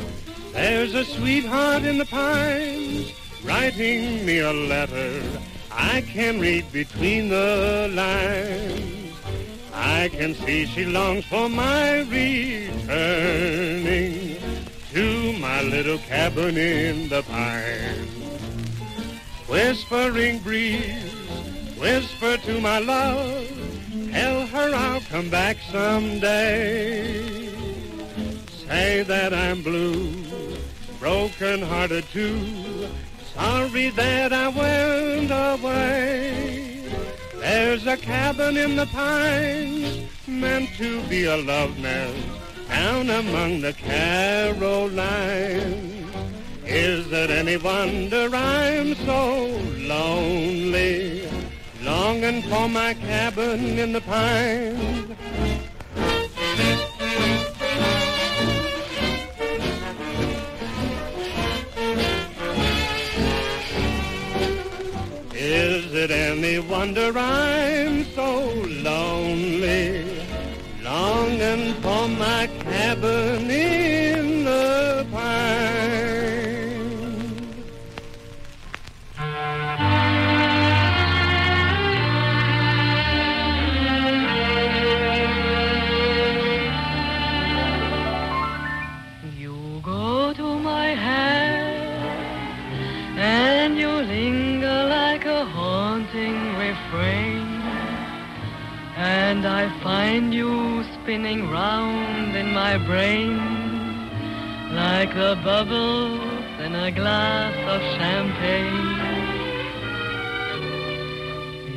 There's 0.54 0.94
a 0.94 1.06
sweetheart 1.06 1.86
in 1.86 1.98
the 1.98 2.06
pines, 2.06 3.14
writing 3.44 4.24
me 4.28 4.40
a 4.40 4.54
letter 4.54 5.24
I 5.72 6.02
can 6.02 6.40
read 6.40 6.72
between 6.72 7.30
the 7.30 7.90
lines. 7.96 8.97
I 9.80 10.10
can 10.10 10.34
see 10.34 10.66
she 10.66 10.86
longs 10.86 11.26
for 11.26 11.48
my 11.48 12.00
returning 12.00 12.78
to 14.92 15.34
my 15.34 15.62
little 15.62 16.00
cabin 16.00 16.58
in 16.58 17.10
the 17.10 17.22
pine. 17.22 18.08
Whispering 19.48 20.40
breeze, 20.40 21.14
whisper 21.78 22.38
to 22.38 22.60
my 22.60 22.80
love, 22.80 23.48
tell 24.12 24.48
her 24.48 24.74
I'll 24.74 25.02
come 25.02 25.30
back 25.30 25.58
someday. 25.72 27.52
Say 28.68 29.04
that 29.04 29.32
I'm 29.32 29.62
blue, 29.62 30.12
broken 31.00 31.62
hearted 31.62 32.06
too, 32.06 32.90
sorry 33.36 33.90
that 33.92 34.34
I 34.34 34.48
went 34.48 35.30
away. 35.32 36.68
There's 37.50 37.88
a 37.88 37.96
cabin 37.96 38.58
in 38.58 38.76
the 38.76 38.88
pines 38.88 40.10
meant 40.28 40.70
to 40.76 41.02
be 41.04 41.24
a 41.24 41.38
love 41.38 41.80
nest 41.80 42.28
down 42.68 43.10
among 43.10 43.62
the 43.62 43.72
Carolines. 43.72 44.66
Is 46.66 47.10
it 47.10 47.30
any 47.30 47.56
wonder 47.56 48.36
I'm 48.36 48.96
so 48.96 49.46
lonely, 49.78 51.30
longing 51.84 52.42
for 52.42 52.68
my 52.68 52.94
cabin 52.96 53.80
in 53.80 53.94
the 53.94 54.02
pines? 54.02 55.57
It 65.98 66.12
any 66.12 66.60
wonder 66.60 67.12
I'm 67.18 68.06
so 68.14 68.52
lonely, 68.88 70.06
longing 70.84 71.74
for 71.82 72.08
my 72.08 72.48
cabin 72.60 73.50
in 73.50 74.47
And 99.38 99.46
I 99.46 99.70
find 99.84 100.34
you 100.34 100.84
spinning 100.96 101.52
round 101.52 102.36
in 102.36 102.56
my 102.56 102.80
brain 102.80 103.38
like 104.74 105.14
the 105.14 105.38
bubbles 105.44 106.20
in 106.66 106.74
a 106.74 106.92
glass 106.92 107.54
of 107.74 107.80
champagne. 108.00 108.98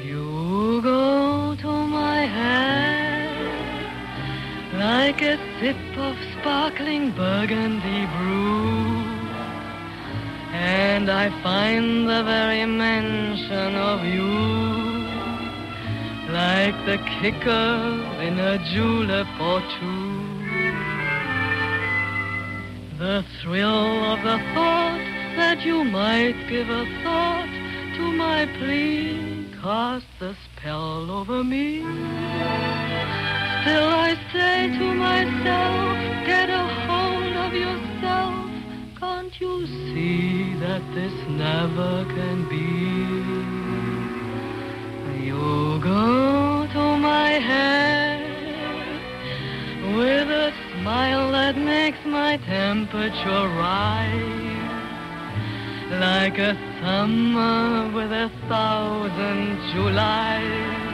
You 0.07 0.81
go 0.81 1.55
to 1.57 1.73
my 2.01 2.25
hand 2.25 3.37
like 4.79 5.21
a 5.21 5.37
sip 5.61 5.99
of 5.99 6.17
sparkling 6.33 7.11
burgundy 7.11 8.07
brew. 8.17 9.05
And 10.55 11.11
I 11.11 11.29
find 11.43 12.09
the 12.09 12.23
very 12.25 12.65
mention 12.65 13.75
of 13.77 14.03
you 14.07 14.80
like 16.33 16.75
the 16.87 16.99
kicker 17.21 18.23
in 18.23 18.39
a 18.39 18.59
julep 18.73 19.27
or 19.41 19.61
two. 19.79 20.31
The 22.99 23.25
thrill 23.41 24.05
of 24.13 24.23
the 24.23 24.39
thought 24.55 25.01
that 25.37 25.63
you 25.63 25.85
might 25.85 26.37
give 26.49 26.69
a 26.69 26.85
thought 27.03 27.51
to 27.97 28.03
my 28.13 28.47
plea 28.59 29.51
casts 29.61 30.21
a 30.21 30.35
spell 30.45 31.11
over 31.11 31.43
me. 31.43 31.81
Still 33.63 33.89
I 33.89 34.17
say 34.33 34.69
to 34.79 34.95
myself, 34.95 36.27
get 36.27 36.49
a 36.49 36.65
hold 36.87 37.35
of 37.45 37.53
yourself. 37.55 38.35
Can't 39.01 39.41
you 39.41 39.67
see 39.67 40.55
that 40.61 40.83
this 40.95 41.15
never 41.29 42.05
can 42.15 42.49
be? 42.49 43.10
Go 45.81 46.67
to 46.67 46.97
my 46.99 47.31
head 47.41 48.21
with 49.97 50.29
a 50.29 50.53
smile 50.75 51.33
that 51.33 51.57
makes 51.57 52.05
my 52.05 52.37
temperature 52.37 53.49
rise 53.57 54.61
like 55.99 56.37
a 56.37 56.55
summer 56.83 57.91
with 57.95 58.13
a 58.13 58.31
thousand 58.47 59.57
Julys. 59.73 60.91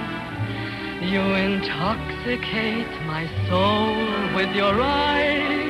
You 1.10 1.20
intoxicate 1.34 2.94
my 3.06 3.26
soul 3.48 3.96
with 4.36 4.54
your 4.54 4.80
eyes. 4.80 5.66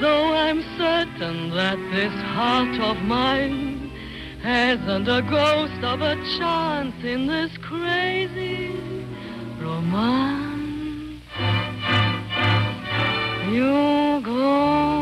Though 0.00 0.32
I'm 0.32 0.62
certain 0.78 1.50
that 1.56 1.78
this 1.90 2.14
heart 2.36 2.78
of 2.78 3.02
mine 3.02 3.69
hasn't 4.42 5.08
a 5.08 5.22
ghost 5.22 5.84
of 5.84 6.00
a 6.00 6.16
chance 6.38 6.94
in 7.04 7.26
this 7.26 7.56
crazy 7.58 8.74
romance. 9.60 11.22
You 13.50 14.20
go 14.24 14.99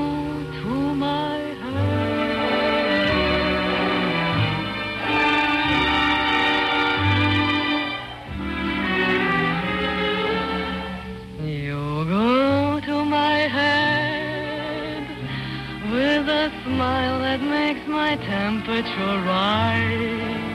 smile 16.69 17.21
that 17.21 17.41
makes 17.41 17.87
my 17.89 18.15
temperature 18.17 19.17
rise 19.25 20.49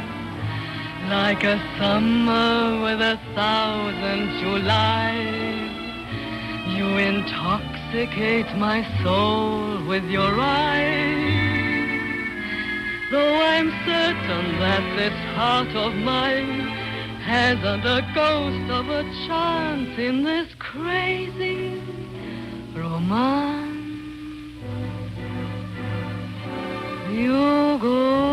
like 1.10 1.44
a 1.44 1.58
summer 1.80 2.82
with 2.84 3.02
a 3.02 3.20
thousand 3.34 4.22
Julys. 4.40 5.74
You 6.78 6.88
intoxicate 7.10 8.56
my 8.58 8.80
soul 9.04 9.86
with 9.88 10.06
your 10.06 10.34
eyes. 10.40 11.54
Though 13.10 13.36
I'm 13.54 13.70
certain 13.86 14.46
that 14.60 14.84
this 14.96 15.18
heart 15.36 15.76
of 15.76 15.96
mine 15.96 16.60
hasn't 17.26 17.86
a 17.86 18.02
ghost 18.14 18.72
of 18.72 18.90
a 18.90 19.04
chance 19.26 19.98
in 19.98 20.24
this 20.24 20.48
crazy 20.60 21.82
romance. 22.76 23.63
You 27.14 27.78
go 27.78 28.33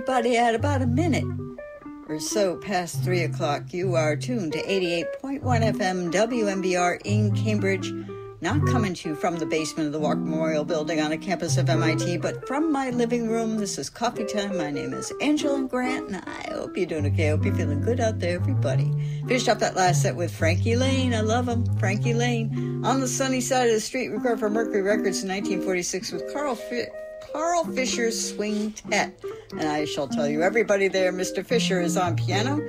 Everybody? 0.00 0.38
At 0.38 0.54
about 0.54 0.80
a 0.80 0.86
minute 0.86 1.26
or 2.08 2.18
so 2.18 2.56
past 2.56 3.04
3 3.04 3.24
o'clock, 3.24 3.74
you 3.74 3.96
are 3.96 4.16
tuned 4.16 4.54
to 4.54 4.62
88.1 4.62 5.42
FM 5.42 6.10
WMBR 6.10 7.02
in 7.04 7.36
Cambridge. 7.36 7.92
Not 8.40 8.66
coming 8.66 8.94
to 8.94 9.10
you 9.10 9.14
from 9.14 9.36
the 9.36 9.44
basement 9.44 9.88
of 9.88 9.92
the 9.92 9.98
Walker 9.98 10.20
Memorial 10.20 10.64
Building 10.64 11.02
on 11.02 11.12
a 11.12 11.18
campus 11.18 11.58
of 11.58 11.68
MIT, 11.68 12.16
but 12.16 12.48
from 12.48 12.72
my 12.72 12.88
living 12.88 13.28
room. 13.28 13.58
This 13.58 13.76
is 13.76 13.90
coffee 13.90 14.24
time. 14.24 14.56
My 14.56 14.70
name 14.70 14.94
is 14.94 15.12
Angeline 15.20 15.66
Grant, 15.66 16.06
and 16.06 16.16
I 16.16 16.50
hope 16.50 16.78
you're 16.78 16.86
doing 16.86 17.04
okay. 17.08 17.26
I 17.26 17.30
hope 17.32 17.44
you're 17.44 17.54
feeling 17.54 17.82
good 17.82 18.00
out 18.00 18.20
there, 18.20 18.36
everybody. 18.36 18.90
Finished 19.28 19.50
up 19.50 19.58
that 19.58 19.76
last 19.76 20.00
set 20.00 20.16
with 20.16 20.34
Frankie 20.34 20.76
Laine. 20.76 21.12
I 21.12 21.20
love 21.20 21.46
him. 21.46 21.66
Frankie 21.76 22.14
Laine. 22.14 22.80
On 22.86 23.00
the 23.00 23.06
sunny 23.06 23.42
side 23.42 23.68
of 23.68 23.74
the 23.74 23.80
street, 23.80 24.08
recorded 24.08 24.40
for 24.40 24.48
Mercury 24.48 24.80
Records 24.80 25.22
in 25.22 25.28
1946 25.28 26.12
with 26.12 26.32
Carl 26.32 26.54
Fi- 26.54 26.88
Carl 27.32 27.64
Fischer's 27.64 28.32
Swing 28.32 28.72
Tet. 28.72 29.22
And 29.52 29.68
I 29.68 29.84
shall 29.84 30.08
tell 30.08 30.28
you, 30.28 30.42
everybody 30.42 30.88
there, 30.88 31.12
Mr. 31.12 31.44
Fischer 31.44 31.80
is 31.80 31.96
on 31.96 32.16
piano, 32.16 32.60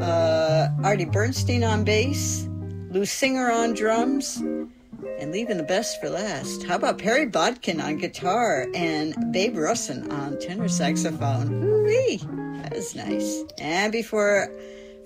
uh, 0.00 0.68
Artie 0.82 1.04
Bernstein 1.04 1.64
on 1.64 1.84
bass, 1.84 2.48
Lou 2.90 3.04
Singer 3.04 3.50
on 3.50 3.74
drums, 3.74 4.36
and 5.18 5.32
leaving 5.32 5.56
the 5.56 5.62
best 5.62 6.00
for 6.00 6.10
last. 6.10 6.62
How 6.64 6.76
about 6.76 6.98
Perry 6.98 7.26
Botkin 7.26 7.80
on 7.80 7.98
guitar 7.98 8.66
and 8.74 9.14
Babe 9.32 9.56
Russin 9.56 10.10
on 10.12 10.38
tenor 10.38 10.68
saxophone? 10.68 11.64
Ooh-wee, 11.64 12.20
nice. 12.94 13.44
And 13.58 13.92
before 13.92 14.50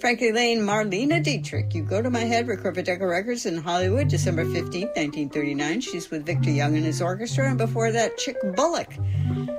Frankie 0.04 0.32
Laine, 0.32 0.60
Marlene 0.60 1.22
Dietrich. 1.22 1.74
You 1.74 1.82
go 1.82 2.02
to 2.02 2.10
my 2.10 2.20
head, 2.20 2.46
record 2.46 2.74
for 2.74 2.82
Decca 2.82 3.06
Records 3.06 3.46
in 3.46 3.56
Hollywood, 3.56 4.06
December 4.08 4.44
15th, 4.44 4.94
1939. 4.94 5.80
She's 5.80 6.10
with 6.10 6.26
Victor 6.26 6.50
Young 6.50 6.76
and 6.76 6.84
his 6.84 7.00
orchestra. 7.00 7.48
And 7.48 7.56
before 7.56 7.90
that, 7.90 8.18
Chick 8.18 8.36
Bullock 8.54 8.94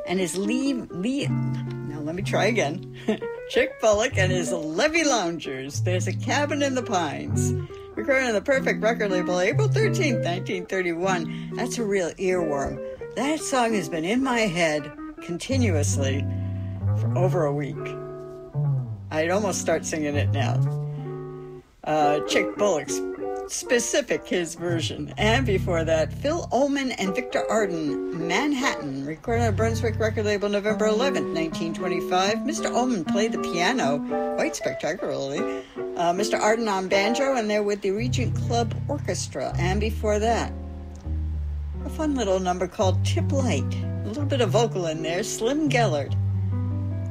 and 0.06 0.20
his 0.20 0.38
leave. 0.38 0.88
Now 0.92 2.00
let 2.02 2.14
me 2.14 2.22
try 2.22 2.46
again. 2.46 2.96
Chick 3.50 3.82
Bullock 3.82 4.20
and 4.20 4.32
his 4.32 4.52
Levee 4.52 5.04
Loungers. 5.04 5.84
There's 5.84 6.06
a 6.06 6.14
cabin 6.14 6.62
in 6.62 6.76
the 6.76 6.84
pines. 6.84 7.52
Recorded 7.96 8.28
on 8.28 8.34
the 8.34 8.42
Perfect 8.42 8.84
Record 8.84 9.10
label 9.10 9.40
April 9.40 9.68
13th, 9.68 10.24
1931. 10.24 11.54
That's 11.56 11.80
a 11.80 11.84
real 11.84 12.12
earworm. 12.12 12.80
That 13.16 13.40
song 13.40 13.74
has 13.74 13.90
been 13.90 14.06
in 14.06 14.24
my 14.24 14.42
head 14.42 14.92
continuously 15.24 16.24
for 17.00 17.18
over 17.18 17.46
a 17.46 17.52
week. 17.52 18.05
I'd 19.16 19.30
almost 19.30 19.62
start 19.62 19.86
singing 19.86 20.18
it 20.18 20.30
now. 20.32 20.60
Uh, 21.86 22.20
Chick 22.28 22.54
Bullock's 22.58 23.00
specific, 23.48 24.28
his 24.28 24.56
version. 24.56 25.14
And 25.18 25.46
before 25.46 25.86
that, 25.86 26.12
Phil 26.12 26.50
Ohman 26.52 26.94
and 26.98 27.16
Victor 27.16 27.50
Arden, 27.50 28.28
Manhattan, 28.28 29.06
recorded 29.06 29.46
on 29.46 29.56
Brunswick 29.56 29.98
record 30.00 30.26
label 30.26 30.50
November 30.50 30.88
11, 30.88 31.34
1925. 31.34 32.40
Mr. 32.40 32.70
Ohman 32.72 33.08
played 33.08 33.32
the 33.32 33.40
piano 33.40 34.00
quite 34.36 34.54
spectacularly. 34.54 35.64
Uh, 35.96 36.12
Mr. 36.12 36.38
Arden 36.38 36.68
on 36.68 36.90
banjo, 36.90 37.36
and 37.36 37.50
they're 37.50 37.64
with 37.64 37.80
the 37.82 37.92
Regent 37.92 38.36
Club 38.36 38.76
Orchestra. 38.90 39.54
And 39.58 39.80
before 39.80 40.20
that, 40.20 40.52
a 41.86 41.90
fun 41.90 42.16
little 42.16 42.42
number 42.42 42.68
called 42.68 43.06
Tip 43.06 43.32
Light. 43.32 43.64
A 44.04 44.08
little 44.10 44.26
bit 44.26 44.42
of 44.42 44.50
vocal 44.50 44.88
in 44.88 45.04
there, 45.04 45.24
Slim 45.24 45.70
Gaillard. 45.70 46.18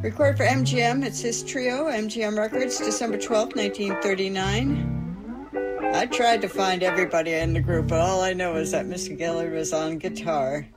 Recorded 0.04 0.36
for 0.36 0.44
MGM, 0.44 1.02
it's 1.02 1.20
his 1.22 1.42
trio, 1.42 1.86
MGM 1.86 2.36
Records, 2.36 2.76
December 2.76 3.16
12th, 3.16 3.56
1939. 3.56 5.48
I 5.94 6.04
tried 6.04 6.42
to 6.42 6.48
find 6.50 6.82
everybody 6.82 7.32
in 7.32 7.54
the 7.54 7.60
group, 7.60 7.88
but 7.88 8.00
all 8.00 8.20
I 8.20 8.34
know 8.34 8.56
is 8.56 8.72
that 8.72 8.84
Mr. 8.84 9.16
Gaillard 9.16 9.54
was 9.54 9.72
on 9.72 9.96
guitar. 9.96 10.68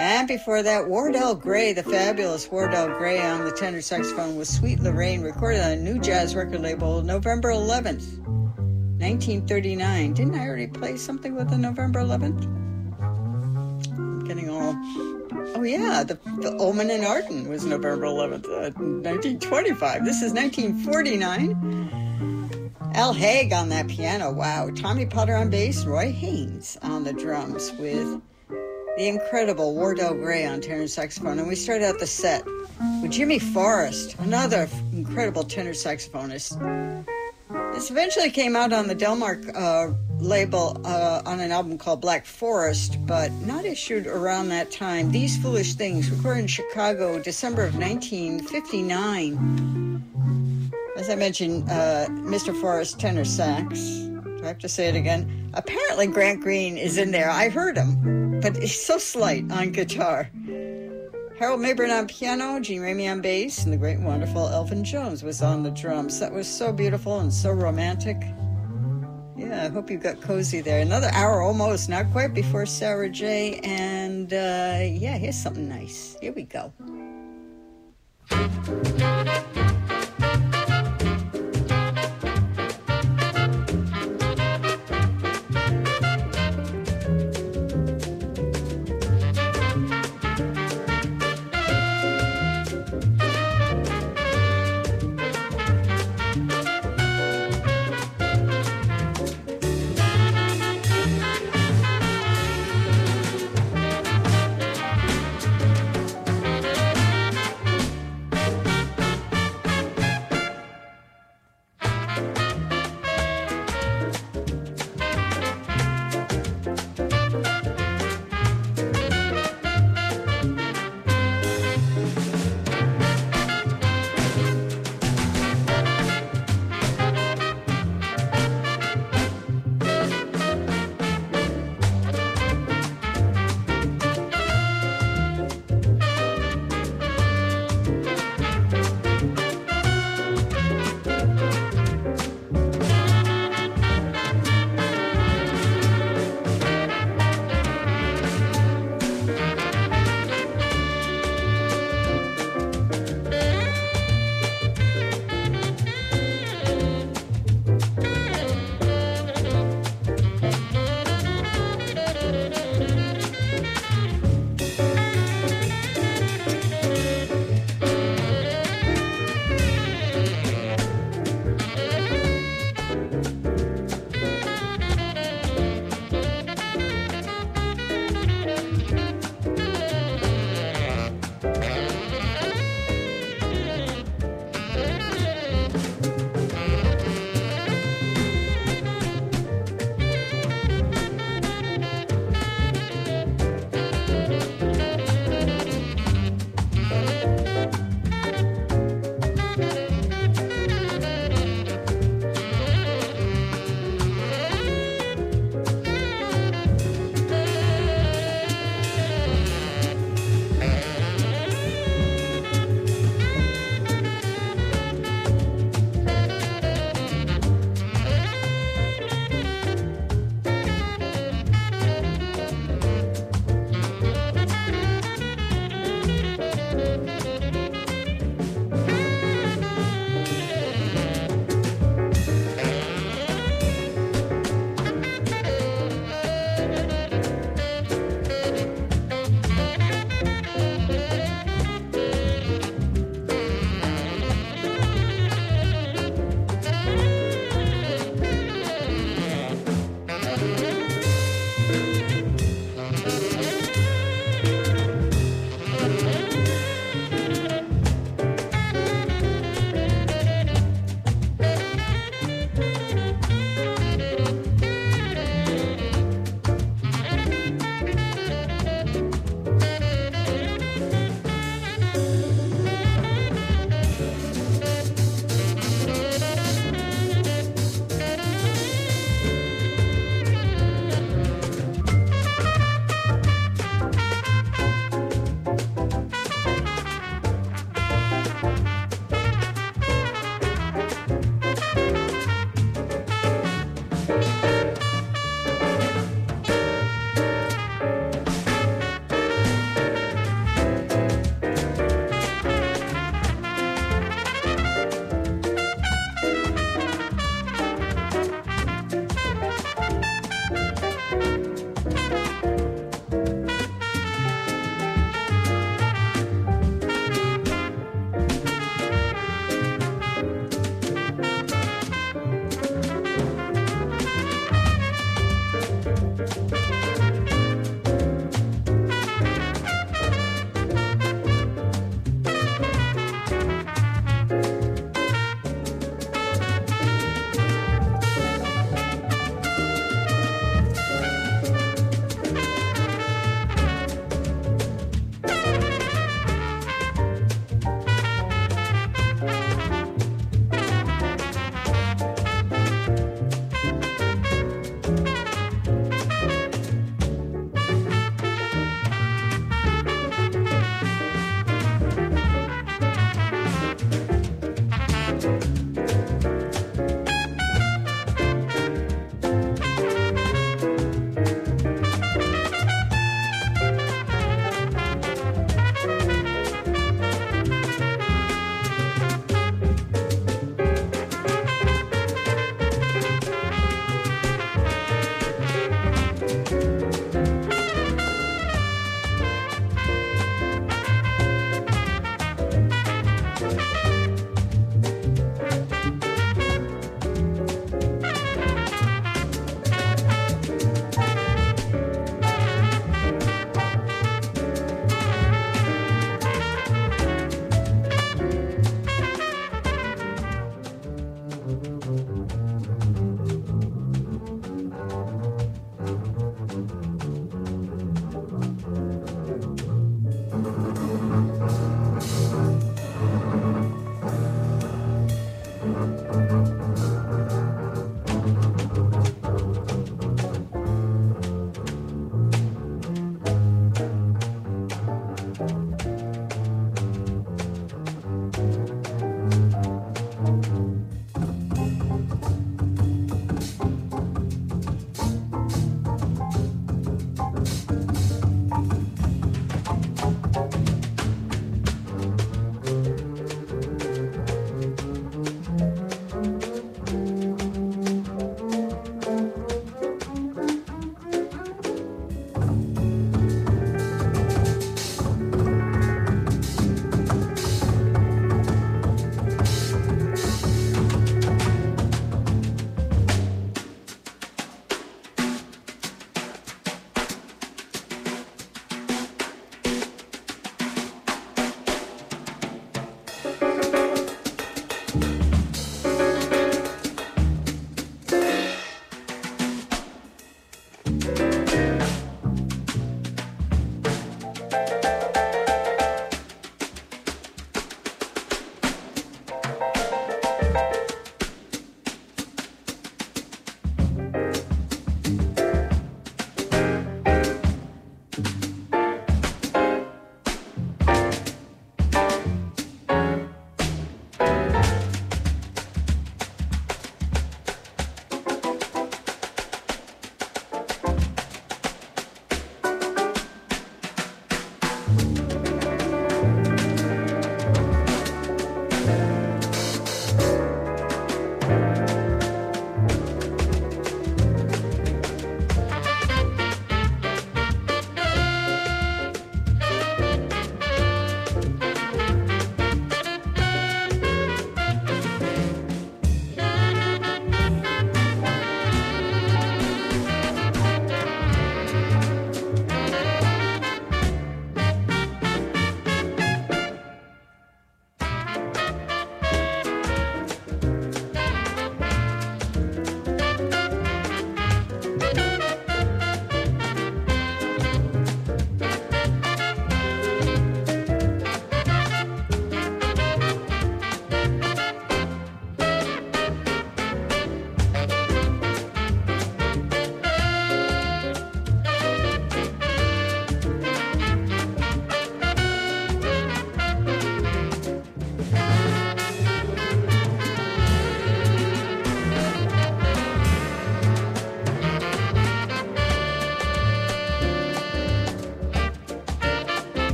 And 0.00 0.26
before 0.26 0.64
that, 0.64 0.88
Wardell 0.88 1.36
Gray, 1.36 1.72
the 1.72 1.84
fabulous 1.84 2.50
Wardell 2.50 2.88
Gray 2.88 3.24
on 3.24 3.44
the 3.44 3.52
tenor 3.52 3.80
saxophone 3.80 4.34
with 4.34 4.48
Sweet 4.48 4.80
Lorraine, 4.80 5.22
recorded 5.22 5.60
on 5.60 5.70
a 5.70 5.76
new 5.76 6.00
jazz 6.00 6.34
record 6.34 6.60
label 6.60 7.02
November 7.02 7.50
11th, 7.50 8.18
1939. 8.98 10.12
Didn't 10.12 10.34
I 10.34 10.48
already 10.48 10.66
play 10.66 10.96
something 10.96 11.36
with 11.36 11.50
the 11.50 11.56
November 11.56 12.00
11th? 12.00 12.46
I'm 13.92 14.24
getting 14.24 14.50
all. 14.50 14.74
Oh, 15.54 15.62
yeah, 15.62 16.04
the, 16.04 16.14
the 16.40 16.56
Ohman 16.60 16.90
and 16.90 17.04
Arden 17.04 17.48
was 17.48 17.64
November 17.64 18.06
11th, 18.06 18.46
uh, 18.46 18.70
1925. 18.78 20.04
This 20.04 20.22
is 20.22 20.32
1949. 20.32 22.90
Al 22.94 23.12
Haig 23.12 23.52
on 23.52 23.68
that 23.70 23.88
piano, 23.88 24.32
wow. 24.32 24.70
Tommy 24.74 25.06
Potter 25.06 25.34
on 25.34 25.50
bass, 25.50 25.84
Roy 25.84 26.12
Haynes 26.12 26.78
on 26.82 27.04
the 27.04 27.12
drums 27.12 27.72
with 27.72 28.20
the 28.96 29.08
incredible 29.08 29.74
Wardell 29.74 30.14
Gray 30.14 30.46
on 30.46 30.60
tenor 30.60 30.86
saxophone. 30.86 31.38
And 31.38 31.48
we 31.48 31.54
started 31.54 31.86
out 31.86 31.98
the 31.98 32.06
set 32.06 32.44
with 33.00 33.10
Jimmy 33.10 33.38
Forrest, 33.38 34.16
another 34.20 34.68
incredible 34.92 35.42
tenor 35.42 35.72
saxophonist. 35.72 36.58
This 37.72 37.90
eventually 37.90 38.30
came 38.30 38.54
out 38.54 38.72
on 38.72 38.86
the 38.86 38.94
Delmark 38.94 39.50
uh, 39.56 39.90
label 40.18 40.80
uh, 40.84 41.22
on 41.24 41.40
an 41.40 41.50
album 41.50 41.78
called 41.78 42.02
Black 42.02 42.26
Forrest, 42.26 42.98
but 43.06 43.32
not 43.32 43.64
issued 43.64 44.06
around 44.06 44.50
that 44.50 44.70
time. 44.70 45.10
These 45.10 45.38
Foolish 45.38 45.72
Things, 45.74 46.10
recorded 46.10 46.40
in 46.40 46.48
Chicago, 46.48 47.18
December 47.18 47.64
of 47.64 47.74
1959. 47.74 50.70
As 50.96 51.08
I 51.08 51.14
mentioned, 51.14 51.66
uh, 51.70 52.08
Mr. 52.10 52.54
Forrest 52.60 53.00
tenor 53.00 53.24
sax. 53.24 53.80
Do 53.80 54.40
I 54.42 54.48
have 54.48 54.58
to 54.58 54.68
say 54.68 54.88
it 54.88 54.94
again? 54.94 55.50
Apparently, 55.54 56.06
Grant 56.06 56.42
Green 56.42 56.76
is 56.76 56.98
in 56.98 57.10
there. 57.10 57.30
I 57.30 57.48
heard 57.48 57.78
him, 57.78 58.38
but 58.40 58.54
he's 58.56 58.78
so 58.80 58.98
slight 58.98 59.50
on 59.50 59.72
guitar. 59.72 60.30
Harold 61.42 61.58
Mabern 61.58 61.90
on 61.90 62.06
piano, 62.06 62.60
Gene 62.60 62.82
Ramey 62.82 63.10
on 63.10 63.20
bass, 63.20 63.64
and 63.64 63.72
the 63.72 63.76
great 63.76 63.96
and 63.96 64.06
wonderful 64.06 64.46
Elvin 64.46 64.84
Jones 64.84 65.24
was 65.24 65.42
on 65.42 65.64
the 65.64 65.72
drums. 65.72 66.20
That 66.20 66.32
was 66.32 66.46
so 66.46 66.72
beautiful 66.72 67.18
and 67.18 67.32
so 67.32 67.50
romantic. 67.50 68.16
Yeah, 69.36 69.64
I 69.64 69.68
hope 69.68 69.90
you 69.90 69.98
got 69.98 70.20
cozy 70.20 70.60
there. 70.60 70.78
Another 70.78 71.10
hour 71.12 71.42
almost, 71.42 71.88
not 71.88 72.08
quite 72.12 72.32
before 72.32 72.64
Sarah 72.64 73.10
J. 73.10 73.58
And 73.64 74.32
uh, 74.32 74.86
yeah, 74.88 75.18
here's 75.18 75.36
something 75.36 75.68
nice. 75.68 76.16
Here 76.20 76.32
we 76.32 76.44
go. 76.44 76.72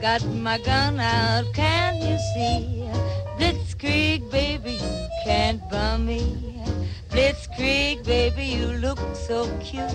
Got 0.00 0.24
my 0.26 0.58
gun 0.58 1.00
out, 1.00 1.52
can't 1.54 1.96
you 1.96 2.18
see? 2.34 2.88
Blitzkrieg, 3.38 4.30
baby, 4.30 4.72
you 4.72 5.08
can't 5.24 5.60
bum 5.70 6.06
me. 6.06 6.62
Blitzkrieg, 7.10 8.04
baby, 8.04 8.44
you 8.44 8.66
look 8.66 8.98
so 9.14 9.48
cute. 9.58 9.90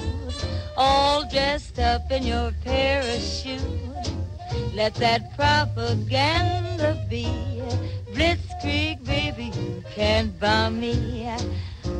All 0.75 1.23
dressed 1.29 1.79
up 1.79 2.11
in 2.11 2.23
your 2.23 2.51
parachute. 2.63 3.61
Let 4.73 4.95
that 4.95 5.35
propaganda 5.35 7.05
be. 7.09 7.25
Blitzkrieg, 8.11 9.05
baby, 9.05 9.51
you 9.55 9.83
can't 9.93 10.37
bomb 10.39 10.79
me. 10.81 11.29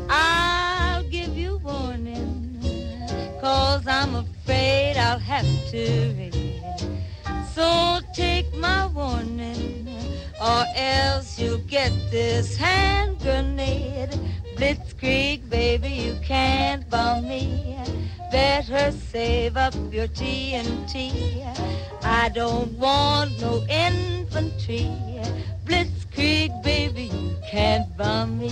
I'll 0.10 1.04
give 1.04 1.38
you 1.38 1.60
warning, 1.60 2.60
cause 3.40 3.86
I'm 3.88 4.16
afraid 4.16 4.98
I'll 4.98 5.20
have 5.20 5.46
to 5.70 6.14
raid. 6.18 6.51
So 7.56 8.00
take 8.14 8.56
my 8.56 8.88
warning, 8.88 9.88
or 10.42 10.66
else 10.76 11.38
you'll 11.38 11.58
get 11.68 11.92
this 12.10 12.56
hand 12.56 13.20
grenade. 13.20 14.18
Blitzkrieg, 14.56 15.50
baby, 15.50 15.90
you 15.90 16.16
can't 16.24 16.90
bomb 16.90 17.28
me. 17.28 17.78
Better 18.32 18.92
save 18.92 19.58
up 19.58 19.74
your 19.92 20.08
TNT. 20.08 21.44
I 22.04 22.30
don't 22.30 22.72
want 22.78 23.42
no 23.42 23.66
infantry. 23.68 24.90
Blitzkrieg, 25.66 26.64
baby, 26.64 27.04
you 27.04 27.36
can't 27.50 27.86
bomb 27.98 28.40
me. 28.40 28.52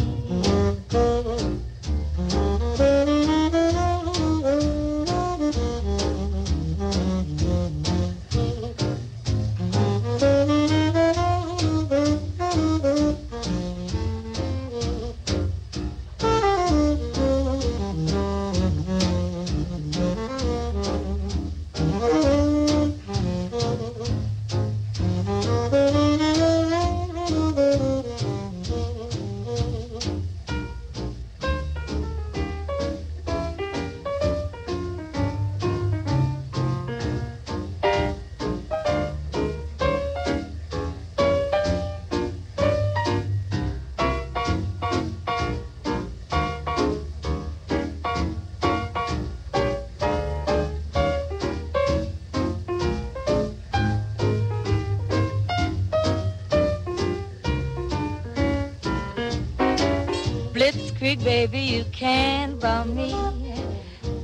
Baby, 61.23 61.59
you 61.59 61.85
can't 61.91 62.59
bomb 62.59 62.95
me. 62.95 63.13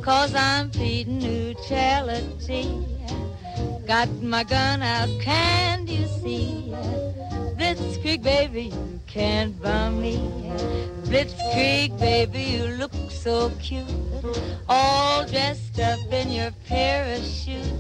Cause 0.01 0.33
I'm 0.35 0.69
feeding 0.71 1.19
neutrality. 1.19 2.85
Got 3.87 4.09
my 4.21 4.43
gun 4.43 4.81
out, 4.81 5.09
can't 5.21 5.87
you 5.87 6.05
see? 6.07 6.73
Blitzkrieg, 7.57 8.21
baby, 8.23 8.63
you 8.63 8.99
can't 9.07 9.59
bum 9.61 10.01
me. 10.01 10.17
Blitzkrieg, 11.05 11.97
baby, 11.99 12.43
you 12.43 12.65
look 12.77 12.93
so 13.09 13.51
cute. 13.61 13.85
All 14.69 15.25
dressed 15.25 15.79
up 15.79 15.99
in 16.11 16.31
your 16.31 16.51
parachute. 16.67 17.73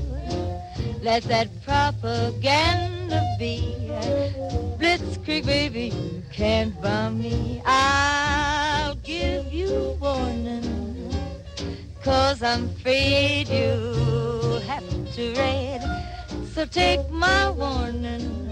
Let 1.01 1.23
that 1.23 1.49
propaganda 1.63 2.94
be. 3.39 3.75
Blitzkrieg, 4.79 5.45
baby, 5.45 5.89
you 5.89 6.23
can't 6.31 6.79
bum 6.81 7.19
me. 7.19 7.61
I'll 7.65 8.95
give 8.95 9.51
you 9.51 9.97
warning. 9.99 11.13
Cause 12.03 12.43
I'm 12.43 12.65
afraid 12.65 13.47
you 13.47 14.61
have 14.67 15.13
to 15.15 15.33
raid. 15.35 15.81
So 16.53 16.65
take 16.65 17.09
my 17.09 17.49
warning 17.49 18.45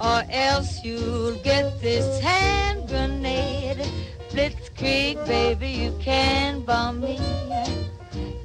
or 0.00 0.22
else 0.30 0.84
you'll 0.84 1.36
get 1.42 1.80
this 1.80 2.20
hand 2.20 2.88
grenade. 2.88 3.84
Blitzkrieg, 4.30 5.24
baby, 5.26 5.68
you 5.68 5.92
can't 6.00 6.64
bomb 6.66 7.00
me. 7.00 7.18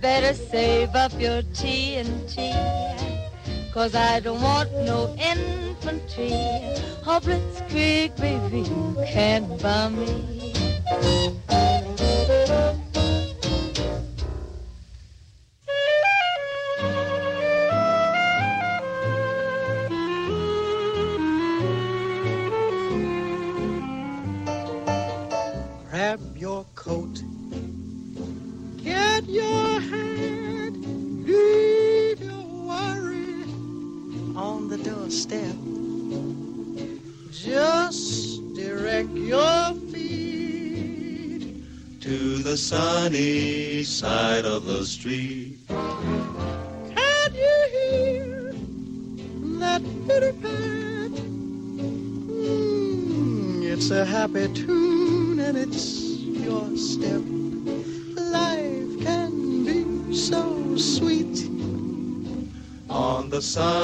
Better 0.02 0.34
save 0.34 0.96
up 0.96 1.12
your 1.20 1.42
TNT, 1.54 2.54
cause 3.80 3.96
I 3.96 4.20
don't 4.20 4.42
want 4.42 4.74
no 4.84 5.16
infantry. 5.18 6.34
Oh, 7.08 7.22
Blitzkrieg, 7.24 8.14
baby, 8.20 8.68
you 8.68 8.98
can't 9.08 9.48
bomb 9.62 9.98
me. 9.98 11.79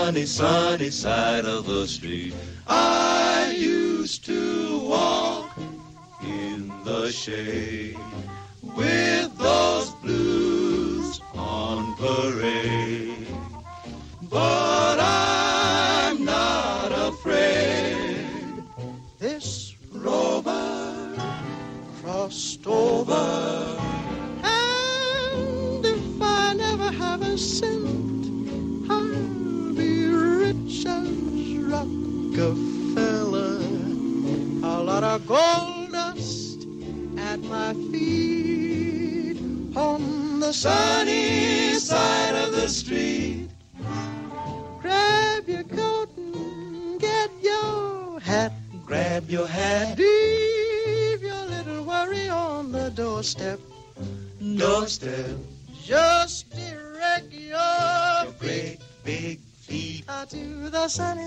Sunny, 0.06 0.26
sunny 0.28 0.92
side 0.92 1.46
of 1.46 1.66
the 1.66 1.88
street. 1.88 2.36
I 2.68 3.56
used 3.58 4.24
to 4.26 4.78
walk 4.88 5.58
in 6.22 6.72
the 6.84 7.12
shade 7.12 7.98
with 8.62 9.36
those 9.40 9.65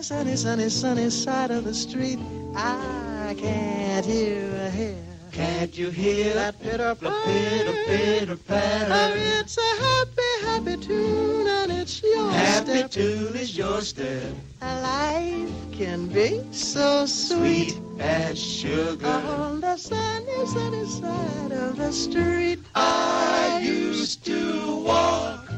sunny, 0.09 0.37
sunny, 0.37 0.71
sunny, 0.71 1.11
side 1.11 1.51
of 1.51 1.65
the 1.65 1.75
street. 1.75 2.19
I 2.57 3.37
can't 3.39 4.07
hear 4.07 4.41
a 4.55 4.71
hair. 4.71 5.05
Can't 5.33 5.77
you 5.77 5.91
hear 5.91 6.33
That 6.33 6.59
pitter 6.63 6.95
patter, 6.95 7.15
pitter 7.27 7.73
pitter 7.87 8.33
Oh, 8.33 8.39
patter? 8.49 9.13
it's 9.39 9.59
a 9.59 9.71
happy, 9.85 10.33
happy 10.47 10.77
tune, 10.79 11.47
and 11.47 11.71
it's 11.73 12.03
your 12.03 12.31
Happy 12.31 12.79
step. 12.79 12.91
tune 12.91 13.37
is 13.37 13.55
your 13.55 13.83
step, 13.83 14.33
Life 14.63 15.51
can 15.73 16.09
be 16.09 16.41
so 16.53 17.05
sweet. 17.05 17.73
sweet 17.73 18.01
as 18.01 18.39
sugar. 18.39 19.07
On 19.07 19.61
the 19.61 19.77
sunny, 19.77 20.47
sunny 20.47 20.87
side 20.87 21.53
of 21.53 21.77
the 21.77 21.93
street. 21.93 22.61
I 22.75 23.61
used 23.63 24.25
to 24.25 24.75
walk 24.87 25.51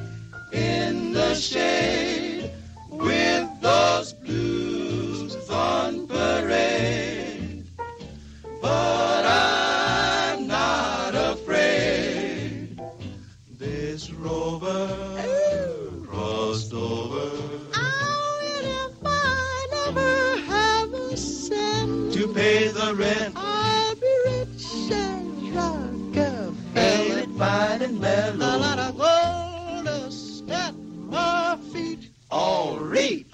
in 0.53 1.13
the 1.13 1.37
shade 1.37 2.30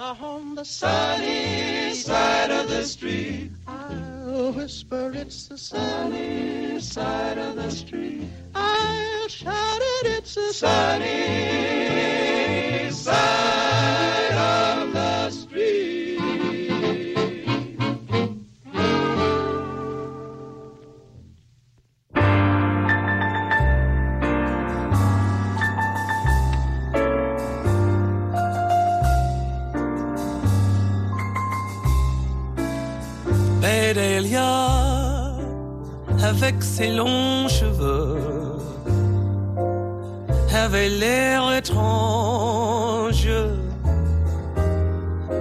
On 0.06 0.54
the 0.54 0.64
Sunny 0.64 1.92
side 1.92 2.52
of 2.52 2.68
the 2.68 2.84
street. 2.84 3.50
I'll 3.66 4.52
whisper 4.52 5.10
it's 5.12 5.48
the 5.48 5.58
Sunny 5.58 6.78
side 6.78 7.38
of 7.38 7.56
the 7.56 7.68
street. 7.72 8.28
I'll 8.54 9.26
shout 9.26 9.80
it, 9.80 10.06
it's 10.06 10.36
the 10.36 10.52
Sunny 10.52 12.15
avec 36.36 36.62
ses 36.62 36.88
longs 36.88 37.48
cheveux, 37.48 38.18
avait 40.54 40.90
l'air 40.90 41.50
étrange. 41.54 43.28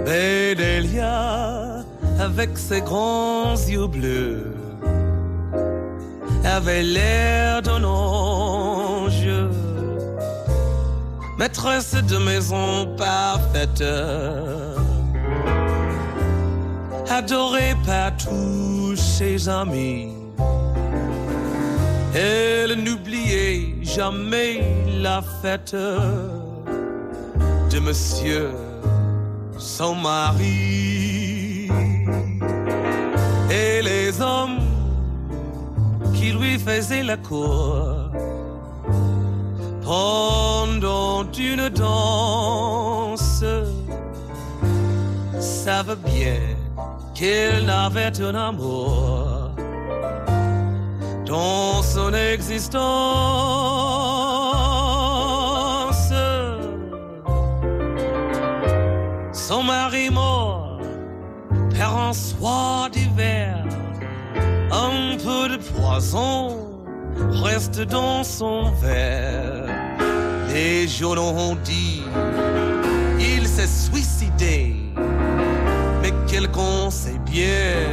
Bédélia, 0.06 1.84
avec 2.18 2.56
ses 2.56 2.80
grands 2.80 3.56
yeux 3.68 3.88
bleus, 3.88 4.54
avait 6.44 6.82
l'air 6.82 7.60
d'un 7.60 7.84
ange. 7.84 9.28
Maîtresse 11.38 11.94
de 11.94 12.16
maison 12.16 12.96
parfaite 12.96 13.84
adorée 17.10 17.74
par 17.84 18.16
tous 18.16 18.96
ses 18.96 19.46
amis. 19.46 20.15
Elle 22.18 22.82
n'oubliait 22.82 23.74
jamais 23.82 24.62
la 25.02 25.20
fête 25.42 25.74
de 25.74 27.78
Monsieur 27.78 28.48
son 29.58 29.94
mari. 29.96 31.68
Et 33.50 33.82
les 33.82 34.18
hommes 34.22 34.60
qui 36.14 36.32
lui 36.32 36.58
faisaient 36.58 37.02
la 37.02 37.18
cour 37.18 38.10
pendant 39.84 41.30
une 41.38 41.68
danse 41.68 43.44
savent 45.38 45.98
bien 46.04 46.40
qu'il 47.14 47.66
n'avait 47.66 48.18
un 48.22 48.34
amour 48.34 49.35
dans 51.26 51.82
son 51.82 52.14
existence. 52.14 52.82
Son 59.32 59.62
mari 59.62 60.10
mort 60.10 60.80
perd 61.70 61.94
un 62.10 62.12
soir 62.12 62.90
d'hiver 62.90 63.64
un 64.70 65.16
peu 65.16 65.48
de 65.48 65.56
poison 65.56 66.56
reste 67.44 67.80
dans 67.80 68.24
son 68.24 68.70
verre. 68.82 69.66
Les 70.52 70.88
journaux 70.88 71.32
ont 71.36 71.56
dit 71.56 72.02
il 73.18 73.46
s'est 73.46 73.66
suicidé. 73.66 74.76
Mais 76.02 76.12
quelqu'un 76.26 76.90
sait 76.90 77.20
bien 77.24 77.90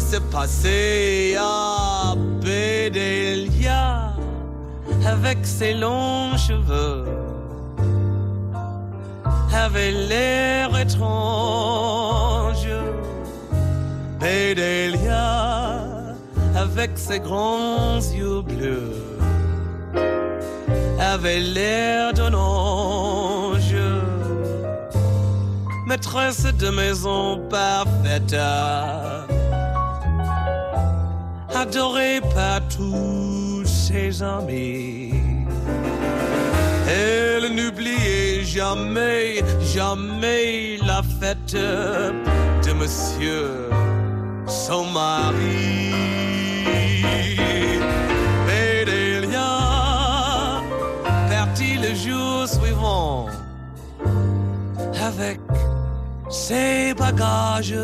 s'est 0.00 0.28
passé 0.32 1.36
à 1.38 2.14
Bédélia 2.42 4.12
avec 5.06 5.38
ses 5.42 5.74
longs 5.74 6.36
cheveux. 6.36 7.04
Avait 9.52 9.92
l'air 9.92 10.78
étrange. 10.78 12.68
Bédélia 14.20 15.78
avec 16.56 16.90
ses 16.96 17.20
grands 17.20 17.96
yeux 17.96 18.42
bleus 18.42 19.08
avait 21.00 21.40
l'air 21.40 22.12
d'un 22.12 22.34
ange 22.34 23.74
maîtresse 25.86 26.44
de 26.44 26.68
maison 26.68 27.40
parfaite, 27.48 28.36
adorée 31.54 32.20
par 32.34 32.60
tous 32.68 33.64
ses 33.64 34.22
amis. 34.22 35.12
Elle 36.88 37.54
n'oubliait 37.54 38.44
jamais, 38.44 39.42
jamais 39.62 40.78
la 40.84 41.02
fête 41.20 41.54
de 41.54 42.72
monsieur, 42.72 43.68
son 44.46 44.84
mari. 44.86 45.94
Partit 51.30 51.78
le 51.78 51.94
jour 51.94 52.46
suivant 52.46 53.26
avec 55.02 55.40
ses 56.28 56.94
bagages 56.94 57.74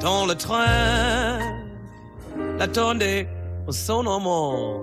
dans 0.00 0.26
le 0.26 0.34
train 0.34 1.38
l'attendait 2.58 3.28
son 3.68 4.06
amant 4.06 4.80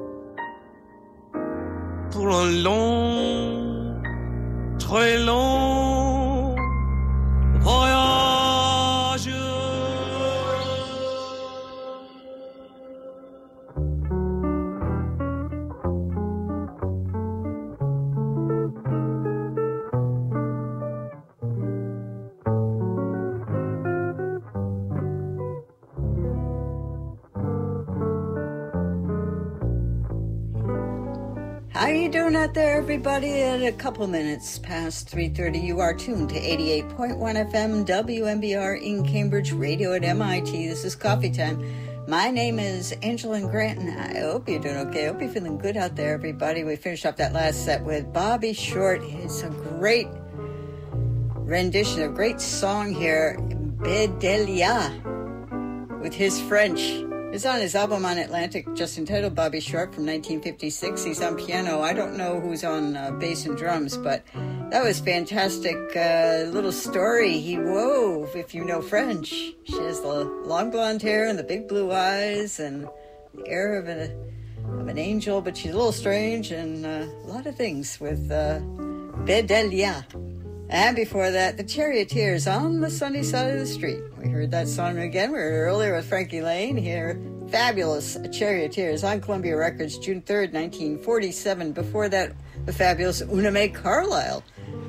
pour 2.11 2.27
un 2.35 2.51
long, 2.63 3.99
très 4.79 5.17
long 5.19 6.55
voyage. 7.59 8.16
Doing 32.27 32.43
out 32.43 32.53
there, 32.53 32.75
everybody? 32.75 33.41
At 33.41 33.63
a 33.63 33.71
couple 33.71 34.05
minutes 34.05 34.59
past 34.59 35.09
3.30, 35.09 35.63
you 35.63 35.79
are 35.79 35.93
tuned 35.93 36.27
to 36.31 36.35
88.1 36.35 37.17
FM 37.17 37.85
WMBR 37.85 38.81
in 38.81 39.07
Cambridge, 39.07 39.53
radio 39.53 39.93
at 39.93 40.03
MIT. 40.03 40.67
This 40.67 40.83
is 40.83 40.93
Coffee 40.93 41.31
Time. 41.31 41.63
My 42.05 42.29
name 42.29 42.59
is 42.59 42.91
Angeline 43.01 43.47
Grant. 43.47 43.79
I 43.79 44.19
hope 44.19 44.49
you're 44.49 44.59
doing 44.59 44.75
okay. 44.75 45.05
I 45.05 45.13
hope 45.13 45.21
you're 45.21 45.29
feeling 45.29 45.57
good 45.57 45.77
out 45.77 45.95
there, 45.95 46.13
everybody. 46.13 46.65
We 46.65 46.75
finished 46.75 47.05
up 47.05 47.15
that 47.15 47.31
last 47.31 47.63
set 47.63 47.81
with 47.85 48.11
Bobby 48.11 48.51
Short. 48.51 49.01
It's 49.03 49.43
a 49.43 49.49
great 49.49 50.09
rendition, 51.33 52.01
a 52.01 52.09
great 52.09 52.41
song 52.41 52.93
here, 52.93 53.37
Bedelia, 53.77 55.01
with 56.01 56.13
his 56.13 56.41
French. 56.41 57.05
It's 57.29 57.45
on 57.45 57.59
his 57.59 57.75
album 57.75 58.05
on 58.05 58.17
Atlantic, 58.17 58.73
just 58.73 58.97
entitled 58.97 59.35
Bobby 59.35 59.59
Short 59.59 59.93
from 59.93 60.05
1956. 60.05 61.03
He's 61.03 61.21
on 61.21 61.35
piano. 61.35 61.81
I 61.81 61.91
don't 61.91 62.17
know 62.17 62.39
who's 62.39 62.63
on 62.63 62.95
uh, 62.95 63.11
bass 63.11 63.45
and 63.45 63.57
drums, 63.57 63.97
but 63.97 64.23
that 64.71 64.81
was 64.81 65.01
fantastic. 65.01 65.75
Uh, 65.93 66.49
little 66.49 66.71
story 66.71 67.37
he 67.37 67.59
wove, 67.59 68.33
if 68.35 68.55
you 68.55 68.63
know 68.63 68.81
French. 68.81 69.27
She 69.29 69.77
has 69.77 69.99
the 69.99 70.23
long 70.45 70.71
blonde 70.71 71.01
hair 71.01 71.27
and 71.27 71.37
the 71.37 71.43
big 71.43 71.67
blue 71.67 71.91
eyes 71.91 72.61
and 72.61 72.87
the 73.33 73.45
air 73.45 73.77
of, 73.77 73.89
a, 73.89 74.09
of 74.79 74.87
an 74.87 74.97
angel, 74.97 75.41
but 75.41 75.57
she's 75.57 75.71
a 75.71 75.75
little 75.75 75.91
strange 75.91 76.51
and 76.51 76.85
uh, 76.85 77.05
a 77.25 77.27
lot 77.27 77.45
of 77.45 77.55
things 77.57 77.99
with 77.99 78.31
uh, 78.31 78.59
Bedelia. 79.25 80.05
And 80.69 80.97
before 80.97 81.31
that, 81.31 81.55
the 81.55 81.63
Charioteers 81.63 82.45
on 82.45 82.81
the 82.81 82.89
sunny 82.89 83.23
side 83.23 83.53
of 83.53 83.59
the 83.59 83.65
street. 83.65 84.01
We 84.17 84.27
heard 84.27 84.51
that 84.51 84.67
song 84.67 84.97
again. 84.97 85.31
We 85.31 85.37
heard 85.37 85.67
earlier 85.67 85.95
with 85.95 86.07
Frankie 86.07 86.41
Laine 86.41 86.75
here. 86.75 87.21
Fabulous 87.49 88.17
Charioteers 88.33 89.05
on 89.05 89.21
Columbia 89.21 89.55
Records, 89.55 89.97
June 89.97 90.21
3rd, 90.21 90.51
1947. 90.51 91.71
Before 91.71 92.09
that, 92.09 92.33
the 92.65 92.73
fabulous 92.73 93.21
Una 93.21 93.49
Mae 93.49 93.69
Carlisle. 93.69 94.43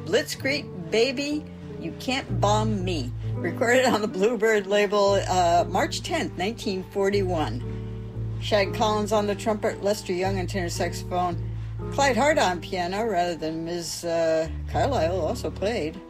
Blitzkrieg, 0.05 0.91
Baby, 0.91 1.45
You 1.79 1.93
Can't 2.01 2.41
Bomb 2.41 2.85
Me. 2.85 3.13
Recorded 3.35 3.87
on 3.87 4.01
the 4.01 4.09
Bluebird 4.09 4.67
label 4.67 5.21
uh, 5.29 5.65
March 5.69 6.03
10th, 6.03 6.37
1941. 6.37 8.39
Shad 8.41 8.75
Collins 8.75 9.13
on 9.13 9.29
the 9.29 9.35
trumpet, 9.37 9.85
Lester 9.85 10.13
Young 10.13 10.41
on 10.41 10.49
tenor 10.49 10.69
saxophone. 10.69 11.48
Clyde 11.93 12.17
Hart 12.17 12.39
on 12.39 12.61
piano 12.61 13.07
rather 13.07 13.35
than 13.35 13.65
Ms. 13.65 14.05
Uh, 14.05 14.49
Carlisle 14.71 15.21
also 15.21 15.51
played. 15.51 16.01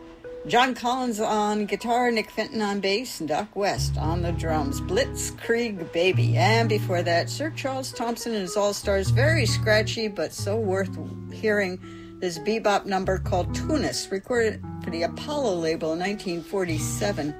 John 0.47 0.75
Collins 0.75 1.21
on 1.21 1.67
guitar, 1.67 2.11
Nick 2.11 2.31
Fenton 2.31 2.63
on 2.63 2.81
bass, 2.81 3.21
and 3.21 3.29
Doc 3.29 3.55
West 3.55 3.99
on 3.99 4.23
the 4.23 4.33
drums. 4.33 4.81
Blitzkrieg 4.81 5.93
Baby. 5.93 6.37
And 6.37 6.69
before 6.69 7.03
that, 7.03 7.29
Sir 7.29 7.51
Charles 7.51 7.93
Thompson 7.93 8.33
and 8.33 8.43
his 8.43 8.57
All 8.57 8.73
Stars. 8.73 9.11
Very 9.11 9.45
scratchy, 9.45 10.09
but 10.09 10.33
so 10.33 10.57
worth 10.57 10.97
hearing. 11.33 11.79
This 12.21 12.39
bebop 12.39 12.87
number 12.87 13.19
called 13.19 13.55
Tunis, 13.55 14.11
recorded 14.11 14.65
for 14.83 14.91
the 14.91 15.03
Apollo 15.03 15.57
label 15.57 15.93
in 15.93 16.01
1947. 16.01 17.35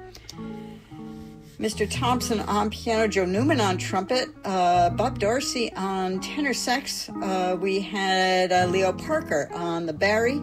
Mr. 1.59 1.89
Thompson 1.91 2.39
on 2.39 2.69
piano, 2.69 3.05
Joe 3.05 3.25
Newman 3.25 3.59
on 3.59 3.77
trumpet, 3.77 4.29
uh, 4.45 4.89
Bob 4.91 5.19
Dorsey 5.19 5.73
on 5.73 6.21
tenor 6.21 6.53
sax. 6.53 7.09
Uh, 7.09 7.57
we 7.59 7.81
had 7.81 8.53
uh, 8.53 8.65
Leo 8.67 8.93
Parker 8.93 9.49
on 9.53 9.85
the 9.85 9.91
bari, 9.91 10.41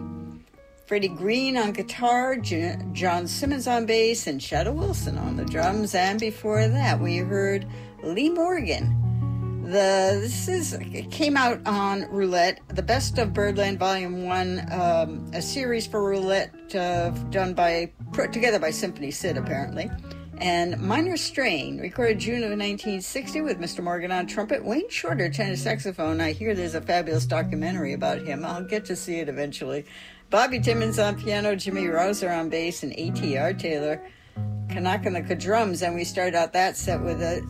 Freddie 0.85 1.07
Green 1.07 1.57
on 1.57 1.71
guitar, 1.71 2.35
J- 2.35 2.77
John 2.91 3.25
Simmons 3.25 3.67
on 3.67 3.87
bass, 3.87 4.27
and 4.27 4.41
Shadow 4.41 4.73
Wilson 4.73 5.17
on 5.17 5.37
the 5.37 5.45
drums. 5.45 5.95
And 5.95 6.19
before 6.19 6.67
that, 6.67 6.99
we 6.99 7.17
heard 7.17 7.65
Lee 8.03 8.29
Morgan. 8.29 8.93
The 9.63 10.19
this 10.21 10.47
is 10.47 10.77
came 11.09 11.35
out 11.35 11.59
on 11.65 12.03
Roulette, 12.11 12.61
the 12.69 12.83
best 12.83 13.17
of 13.17 13.33
Birdland 13.33 13.79
Volume 13.79 14.23
One, 14.23 14.65
um, 14.71 15.29
a 15.33 15.41
series 15.41 15.87
for 15.87 16.07
Roulette 16.07 16.75
uh, 16.75 17.09
done 17.31 17.55
by 17.55 17.91
put 18.13 18.31
together 18.31 18.59
by 18.59 18.69
Symphony 18.69 19.09
Sid 19.09 19.35
apparently 19.35 19.89
and 20.39 20.79
Minor 20.81 21.17
Strain, 21.17 21.79
recorded 21.79 22.19
June 22.19 22.43
of 22.43 22.49
1960 22.49 23.41
with 23.41 23.59
Mr. 23.59 23.83
Morgan 23.83 24.11
on 24.11 24.27
trumpet, 24.27 24.63
Wayne 24.63 24.89
Shorter 24.89 25.29
tenor 25.29 25.55
saxophone. 25.55 26.21
I 26.21 26.31
hear 26.31 26.53
there's 26.53 26.75
a 26.75 26.81
fabulous 26.81 27.25
documentary 27.25 27.93
about 27.93 28.21
him. 28.21 28.45
I'll 28.45 28.63
get 28.63 28.85
to 28.85 28.95
see 28.95 29.19
it 29.19 29.29
eventually. 29.29 29.85
Bobby 30.29 30.59
Timmons 30.59 30.99
on 30.99 31.19
piano, 31.19 31.55
Jimmy 31.55 31.85
Rowser 31.87 32.31
on 32.31 32.49
bass, 32.49 32.83
and 32.83 32.93
Art 33.37 33.59
Taylor 33.59 34.01
Kanaka 34.69 35.35
drums. 35.35 35.81
And 35.81 35.95
we 35.95 36.03
start 36.03 36.35
out 36.35 36.53
that 36.53 36.77
set 36.77 37.01
with 37.01 37.21
a 37.21 37.41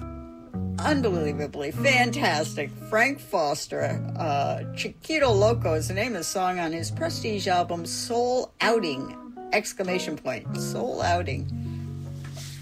unbelievably 0.80 1.72
fantastic 1.72 2.70
Frank 2.90 3.20
Foster. 3.20 4.00
Uh, 4.18 4.64
Chiquito 4.76 5.32
Loco 5.32 5.74
is 5.74 5.88
the 5.88 5.94
name 5.94 6.14
of 6.14 6.20
the 6.20 6.24
song 6.24 6.60
on 6.60 6.72
his 6.72 6.92
prestige 6.92 7.48
album 7.48 7.86
Soul 7.86 8.54
Outing! 8.62 9.16
Exclamation 9.54 10.18
point. 10.18 10.56
Soul 10.58 11.02
Outing. 11.02 11.67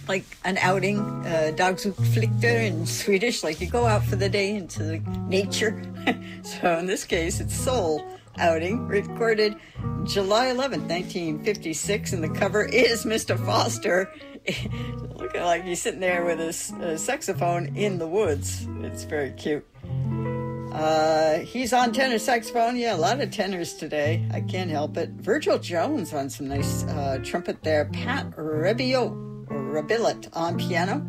Like 0.07 0.25
an 0.43 0.57
outing, 0.59 0.99
uh, 1.25 1.51
in 2.43 2.85
Swedish, 2.85 3.43
like 3.43 3.59
you 3.59 3.67
go 3.67 3.85
out 3.85 4.05
for 4.05 4.15
the 4.15 4.29
day 4.29 4.55
into 4.55 4.83
the 4.83 4.99
nature. 5.27 5.81
so 6.43 6.77
in 6.77 6.85
this 6.85 7.03
case, 7.03 7.39
it's 7.39 7.55
Soul 7.55 8.05
Outing, 8.37 8.87
recorded 8.87 9.55
July 10.03 10.47
11th, 10.47 10.87
1956, 10.89 12.13
and 12.13 12.23
the 12.23 12.29
cover 12.29 12.65
is 12.65 13.05
Mr. 13.05 13.43
Foster 13.45 14.11
looking 15.15 15.41
like 15.41 15.63
he's 15.63 15.81
sitting 15.81 15.99
there 15.99 16.23
with 16.25 16.39
his 16.39 16.71
uh, 16.73 16.97
saxophone 16.97 17.75
in 17.75 17.97
the 17.97 18.07
woods. 18.07 18.67
It's 18.81 19.03
very 19.03 19.31
cute. 19.31 19.65
Uh, 20.71 21.39
he's 21.39 21.71
on 21.71 21.93
tenor 21.93 22.19
saxophone. 22.19 22.75
Yeah, 22.75 22.95
a 22.95 22.97
lot 22.97 23.21
of 23.21 23.31
tenors 23.31 23.73
today. 23.73 24.27
I 24.33 24.41
can't 24.41 24.69
help 24.69 24.97
it. 24.97 25.09
Virgil 25.11 25.57
Jones 25.57 26.13
on 26.13 26.29
some 26.29 26.49
nice 26.49 26.83
uh, 26.83 27.19
trumpet 27.23 27.63
there. 27.63 27.85
Pat 27.85 28.29
Rebio, 28.31 29.34
Rebillot 29.49 30.29
on 30.33 30.57
piano. 30.57 30.99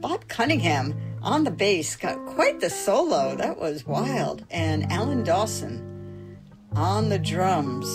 Bob 0.00 0.26
Cunningham 0.28 0.94
on 1.22 1.44
the 1.44 1.50
bass 1.50 1.96
got 1.96 2.24
quite 2.26 2.60
the 2.60 2.70
solo. 2.70 3.36
That 3.36 3.58
was 3.58 3.86
wild. 3.86 4.44
And 4.50 4.90
Alan 4.90 5.22
Dawson 5.22 6.38
on 6.72 7.08
the 7.08 7.18
drums. 7.18 7.88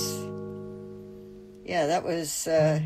Yeah, 1.66 1.88
that 1.88 2.04
was. 2.04 2.48
Uh, 2.48 2.80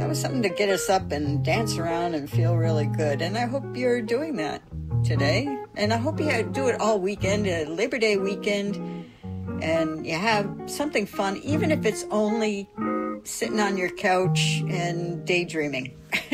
that 0.00 0.08
was 0.08 0.18
something 0.18 0.40
to 0.40 0.48
get 0.48 0.70
us 0.70 0.88
up 0.88 1.12
and 1.12 1.44
dance 1.44 1.76
around 1.76 2.14
and 2.14 2.28
feel 2.28 2.56
really 2.56 2.86
good. 2.86 3.20
And 3.20 3.36
I 3.36 3.44
hope 3.44 3.76
you're 3.76 4.00
doing 4.00 4.36
that 4.36 4.62
today. 5.04 5.46
And 5.76 5.92
I 5.92 5.98
hope 5.98 6.18
you 6.18 6.42
do 6.42 6.68
it 6.68 6.80
all 6.80 6.98
weekend, 6.98 7.46
uh, 7.46 7.70
Labor 7.70 7.98
Day 7.98 8.16
weekend, 8.16 9.04
and 9.62 10.06
you 10.06 10.14
have 10.14 10.48
something 10.64 11.04
fun, 11.04 11.36
even 11.44 11.70
if 11.70 11.84
it's 11.84 12.06
only 12.10 12.66
sitting 13.24 13.60
on 13.60 13.76
your 13.76 13.90
couch 13.90 14.62
and 14.68 15.24
daydreaming. 15.24 15.96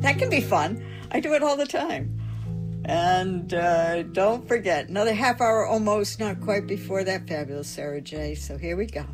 that 0.00 0.16
can 0.18 0.30
be 0.30 0.40
fun. 0.40 0.84
I 1.10 1.20
do 1.20 1.34
it 1.34 1.42
all 1.42 1.56
the 1.56 1.66
time. 1.66 2.20
And 2.84 3.52
uh, 3.52 4.02
don't 4.04 4.46
forget, 4.48 4.88
another 4.88 5.12
half 5.12 5.40
hour 5.40 5.66
almost, 5.66 6.20
not 6.20 6.40
quite 6.40 6.66
before 6.66 7.04
that 7.04 7.28
fabulous 7.28 7.68
Sarah 7.68 8.00
J. 8.00 8.34
So 8.34 8.56
here 8.56 8.76
we 8.76 8.86
go. 8.86 9.04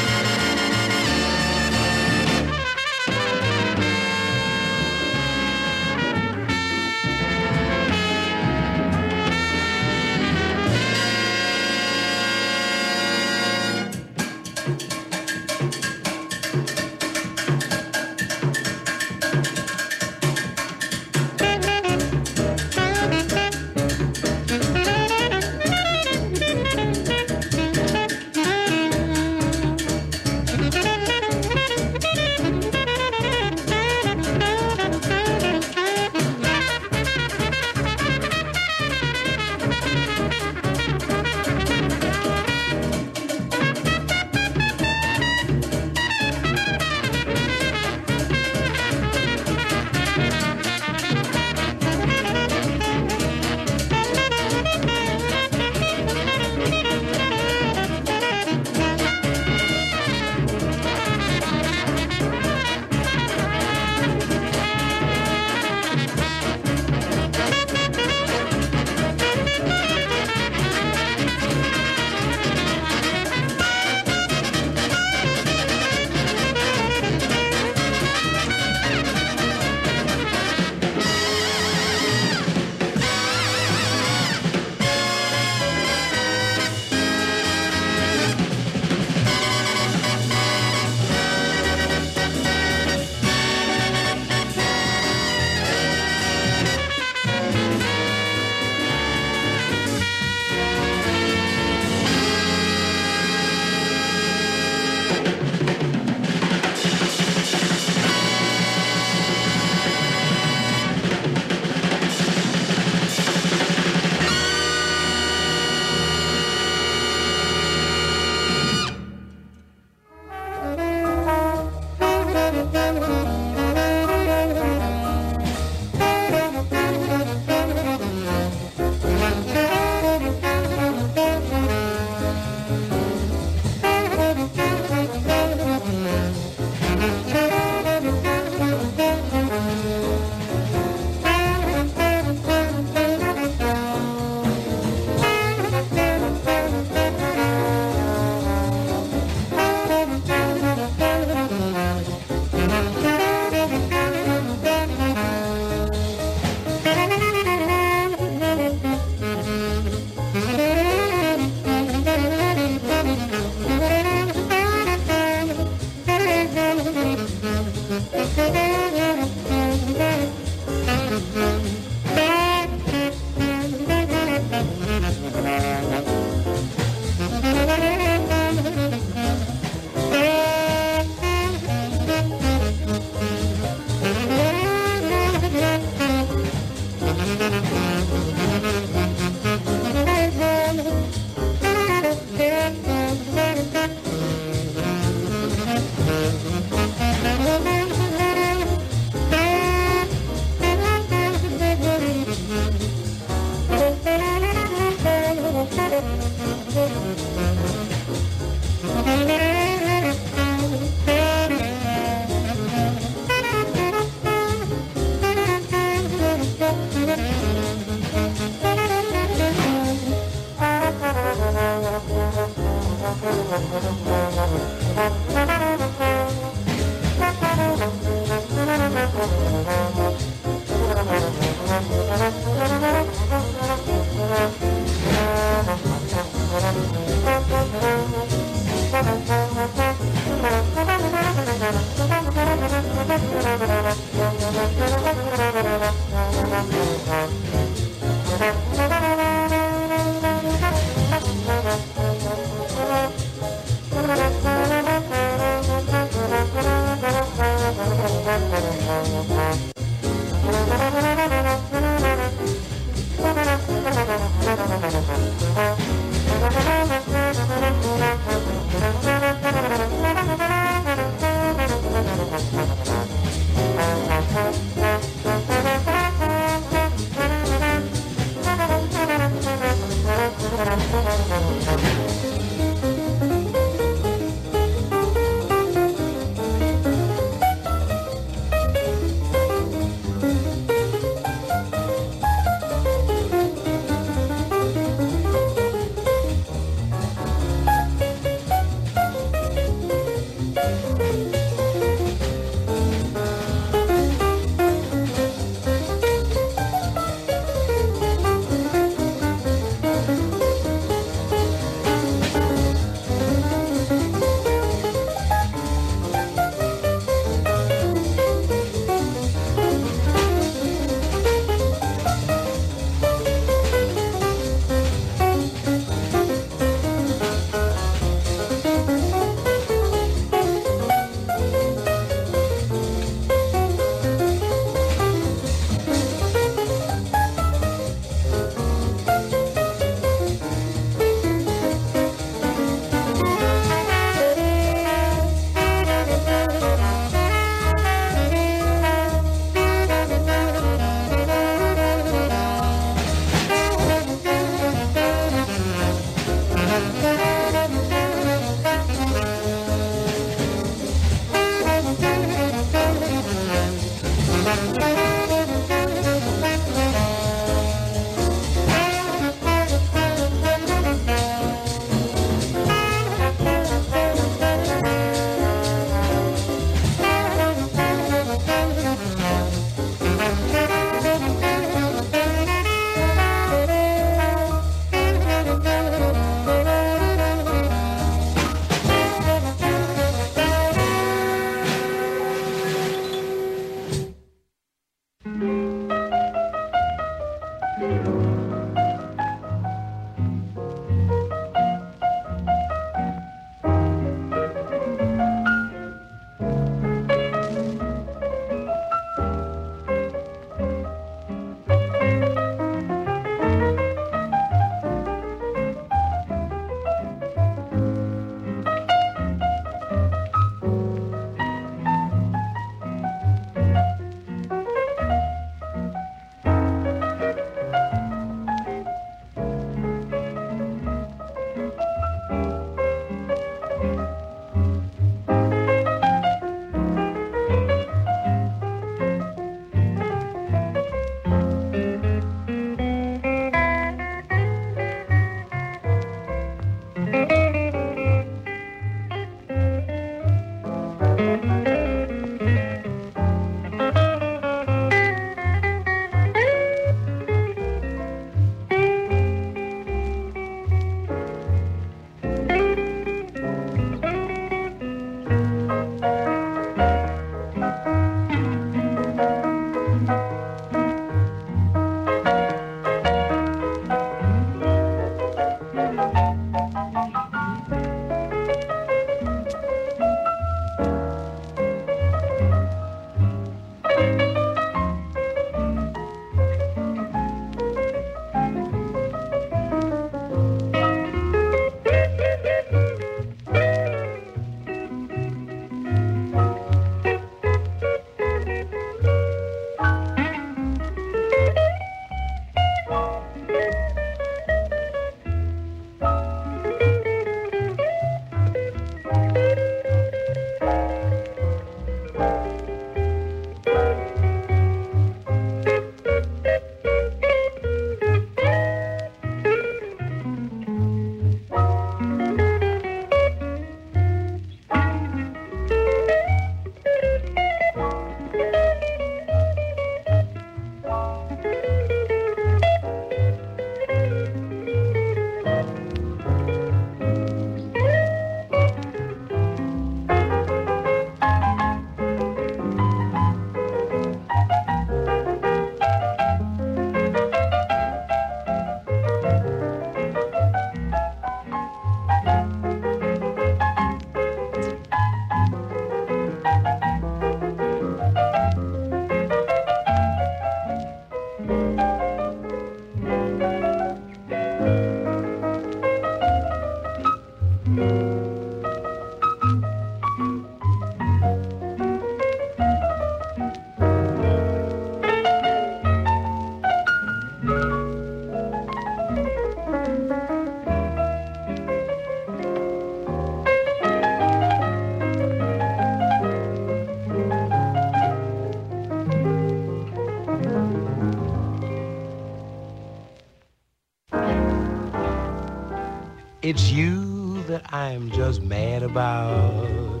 I'm 597.82 598.10
just 598.12 598.42
mad 598.42 598.84
about. 598.84 600.00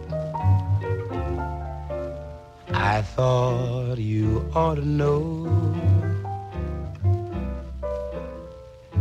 I 2.72 3.02
thought 3.02 3.98
you 3.98 4.48
ought 4.54 4.76
to 4.76 4.84
know. 4.84 5.26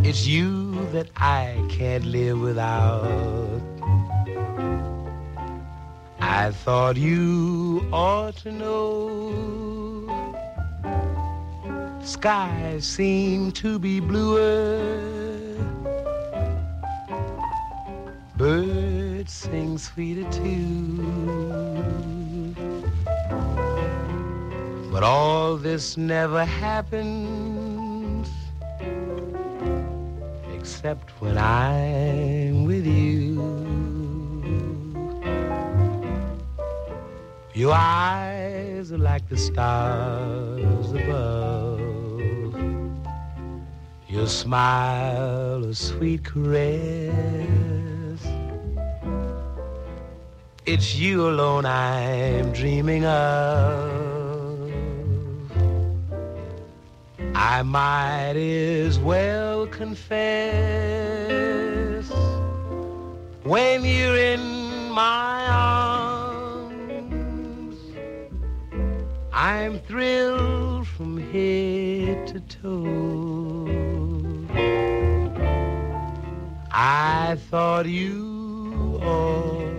It's 0.04 0.26
you 0.26 0.84
that 0.94 1.10
I 1.16 1.64
can't 1.70 2.06
live 2.06 2.40
without. 2.42 3.62
I 6.20 6.50
thought 6.50 6.98
you 6.98 7.88
ought 7.94 8.36
to 8.38 8.52
know. 8.52 8.80
Skies 12.04 12.88
seem 12.88 13.52
to 13.52 13.78
be 13.78 14.00
bluer. 14.00 15.11
Sweeter 19.82 20.30
too. 20.30 21.34
But 24.92 25.04
all 25.04 25.58
this 25.58 25.98
never 25.98 26.46
happens 26.46 28.30
except 30.54 31.10
when 31.20 31.38
I'm 31.38 32.66
with 32.66 32.86
you. 32.86 33.42
Your 37.54 37.74
eyes 37.74 38.92
are 38.92 39.00
like 39.00 39.28
the 39.30 39.38
stars 39.38 40.92
above. 40.92 41.80
Your 44.08 44.28
smile 44.28 45.66
a 45.66 45.74
sweet 45.74 46.24
caress. 46.24 47.61
It's 50.64 50.96
you 50.96 51.28
alone 51.28 51.66
I'm 51.66 52.52
dreaming 52.52 53.04
of. 53.04 54.72
I 57.34 57.64
might 57.64 58.36
as 58.36 59.00
well 59.00 59.66
confess 59.66 60.12
when 63.42 63.84
you're 63.84 64.18
in 64.18 64.92
my 64.92 65.48
arms, 66.70 66.76
I'm 69.34 69.80
thrilled 69.80 70.86
from 70.86 71.18
head 71.32 72.28
to 72.28 72.40
toe. 72.42 73.68
I 76.72 77.36
thought 77.50 77.88
you 77.88 79.00
ought 79.02 79.71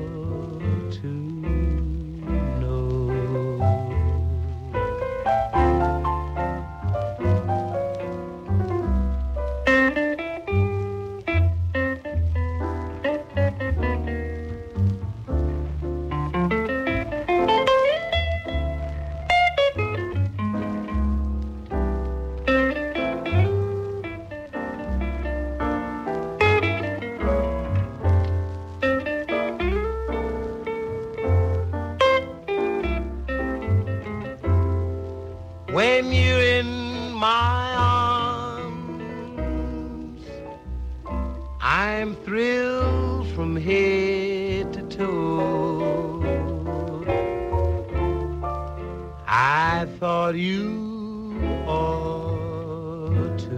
Thought 50.32 50.38
you 50.38 51.36
ought 51.66 53.38
to 53.38 53.52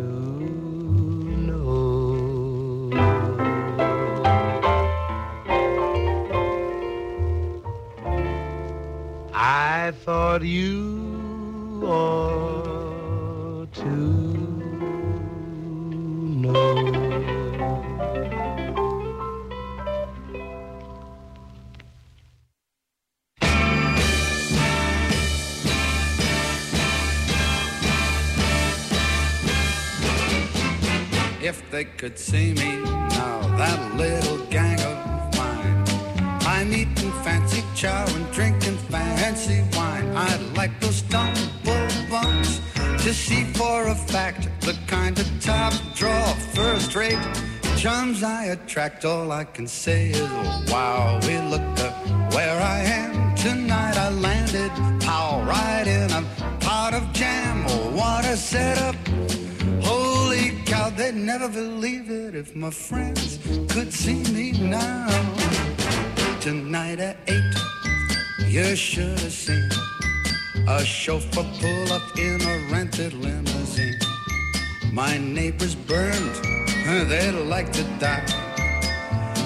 know. 1.47 2.91
I 9.33 9.93
thought 10.05 10.43
you 10.43 10.84
could 32.05 32.19
see 32.19 32.53
me 32.53 32.83
now, 32.83 33.57
that 33.57 33.95
little 33.95 34.37
gang 34.51 34.79
of 34.83 35.39
mine. 35.39 35.85
I'm 36.43 36.71
eating 36.71 37.11
fancy 37.25 37.65
chow 37.75 38.05
and 38.15 38.31
drinking 38.31 38.77
fancy 38.93 39.63
wine. 39.75 40.15
I'd 40.15 40.55
like 40.55 40.79
those 40.81 41.01
tumble 41.01 41.89
bumps 42.11 42.61
to 43.05 43.15
see 43.15 43.45
for 43.55 43.89
a 43.89 43.95
fact 43.95 44.51
the 44.61 44.77
kind 44.87 45.19
of 45.19 45.27
top 45.41 45.73
draw 45.95 46.27
first 46.53 46.95
rate 46.95 47.25
chums 47.79 48.23
I 48.23 48.45
attract. 48.57 49.07
All 49.07 49.33
I 49.33 49.45
can 49.45 49.67
say 49.67 50.11
is, 50.11 50.31
wow, 50.71 51.19
we 51.27 51.39
look 51.39 51.67
my 62.55 62.71
friends 62.71 63.39
could 63.69 63.93
see 63.93 64.23
me 64.33 64.53
now. 64.53 65.09
Tonight 66.41 67.01
at 67.01 67.17
eight, 67.27 67.55
you 68.47 68.77
should 68.77 69.19
have 69.19 69.33
seen 69.33 69.69
a 70.69 70.85
chauffeur 70.85 71.43
pull 71.61 71.93
up 71.93 72.17
in 72.17 72.41
a 72.43 72.73
rented 72.73 73.13
limousine. 73.13 73.99
My 74.93 75.19
neighbors 75.19 75.75
burned, 75.75 76.35
they'd 77.09 77.33
like 77.33 77.73
to 77.73 77.83
die. 77.99 78.25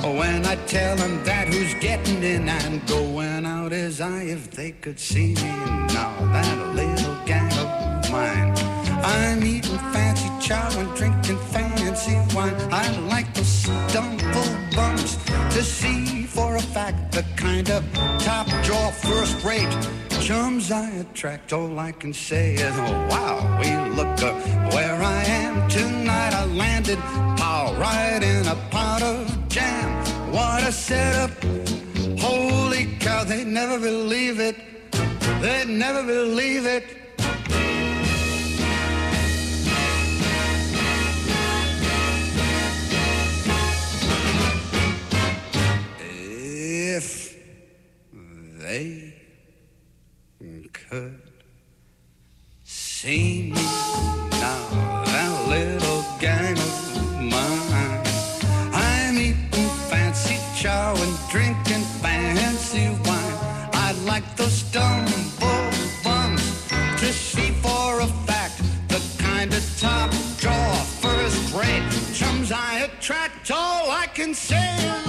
When 0.03 0.45
I 0.45 0.57
tell 0.67 0.97
them 0.97 1.25
that 1.25 1.49
who's 1.49 1.75
getting 1.81 2.23
in 2.23 2.49
and 2.49 2.87
going 2.87 3.47
out 3.47 3.73
is 3.73 4.01
I, 4.01 4.23
if 4.23 4.51
they 4.51 4.73
could 4.73 5.01
see 5.01 5.35
me 5.35 5.53
now, 5.95 6.15
that 6.33 6.75
little 6.75 7.17
gang 7.25 7.53
of 7.59 8.11
mine. 8.11 8.55
I'm 9.03 9.43
eating 9.43 9.79
fancy 9.93 10.08
and 10.51 10.97
drinking 10.97 11.39
fancy 11.53 12.15
wine. 12.35 12.55
I 12.73 12.89
like 13.01 13.35
those 13.35 13.47
stumble 13.47 14.57
bumps 14.75 15.17
to 15.55 15.63
see 15.63 16.25
for 16.25 16.57
a 16.57 16.63
fact 16.63 17.13
the 17.13 17.23
kind 17.37 17.69
of 17.71 17.85
top 18.19 18.47
draw 18.65 18.91
first 18.91 19.45
rate 19.45 19.69
chums 20.23 20.73
I 20.73 20.89
attract. 20.91 21.53
All 21.53 21.79
I 21.79 21.93
can 21.93 22.15
say 22.15 22.55
is, 22.55 22.75
oh 22.79 23.07
wow, 23.11 23.59
we 23.61 23.69
look 23.95 24.23
up 24.23 24.73
where 24.73 25.03
I 25.03 25.23
am 25.25 25.69
tonight. 25.69 26.33
I 26.33 26.45
landed, 26.47 26.99
pow, 27.37 27.75
right 27.79 28.23
in 28.23 28.47
a 28.47 28.57
pot 28.71 29.03
of 29.03 29.49
jam. 29.49 29.89
What 30.33 30.63
a 30.67 30.73
setup! 30.73 31.31
Holy 32.19 32.97
cow, 33.01 33.25
they'd 33.25 33.47
never 33.47 33.79
believe 33.79 34.41
it. 34.41 34.57
They'd 35.43 35.69
never 35.69 36.03
believe 36.03 36.65
it. 36.65 37.08
They 48.69 49.15
could 50.75 51.23
see 52.65 53.51
me 53.55 53.63
now, 54.43 55.05
that 55.07 55.49
little 55.49 56.05
gang 56.21 56.53
of 56.53 57.15
mine. 57.33 58.03
I'm 58.75 59.17
eating 59.17 59.71
fancy 59.89 60.37
chow 60.55 60.95
and 60.95 61.15
drinking 61.31 61.85
fancy 62.03 62.89
wine. 63.07 63.39
I'd 63.73 63.99
like 64.05 64.37
those 64.37 64.53
stumble 64.53 65.71
buns 66.05 66.43
to 67.01 67.11
see 67.11 67.53
for 67.63 68.01
a 68.01 68.07
fact 68.27 68.61
the 68.89 69.01
kind 69.17 69.55
of 69.55 69.65
top 69.81 70.11
draw 70.37 70.75
first 71.01 71.55
rate 71.55 71.89
chums 72.13 72.53
I 72.53 72.81
attract. 72.81 73.51
All 73.51 73.91
I 73.91 74.09
can 74.09 74.35
say 74.35 75.08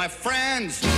my 0.00 0.08
friends 0.08 0.89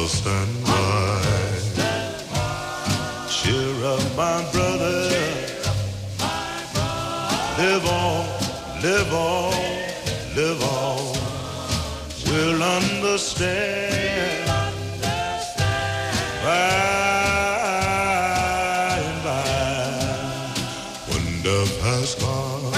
understand 0.00 0.48
why. 0.64 1.20
Cheer 3.28 3.84
up, 3.84 4.02
my 4.16 4.40
brother. 4.50 5.00
Live 7.58 7.86
on, 7.86 8.24
live 8.82 9.12
on, 9.12 9.52
live 10.34 10.62
on. 10.62 11.16
We'll 12.26 12.62
understand. 12.62 14.46
By 16.42 16.60
and 19.04 19.18
by, 19.22 19.44
when 21.08 21.24
death 21.42 21.76
has 21.82 22.14
come, 22.14 22.72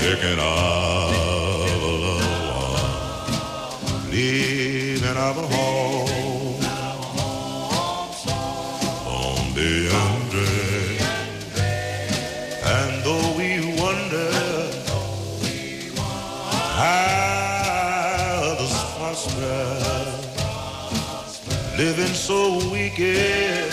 taking 0.00 0.38
our 0.38 0.67
living 21.98 22.14
so 22.14 22.58
wicked, 22.70 23.72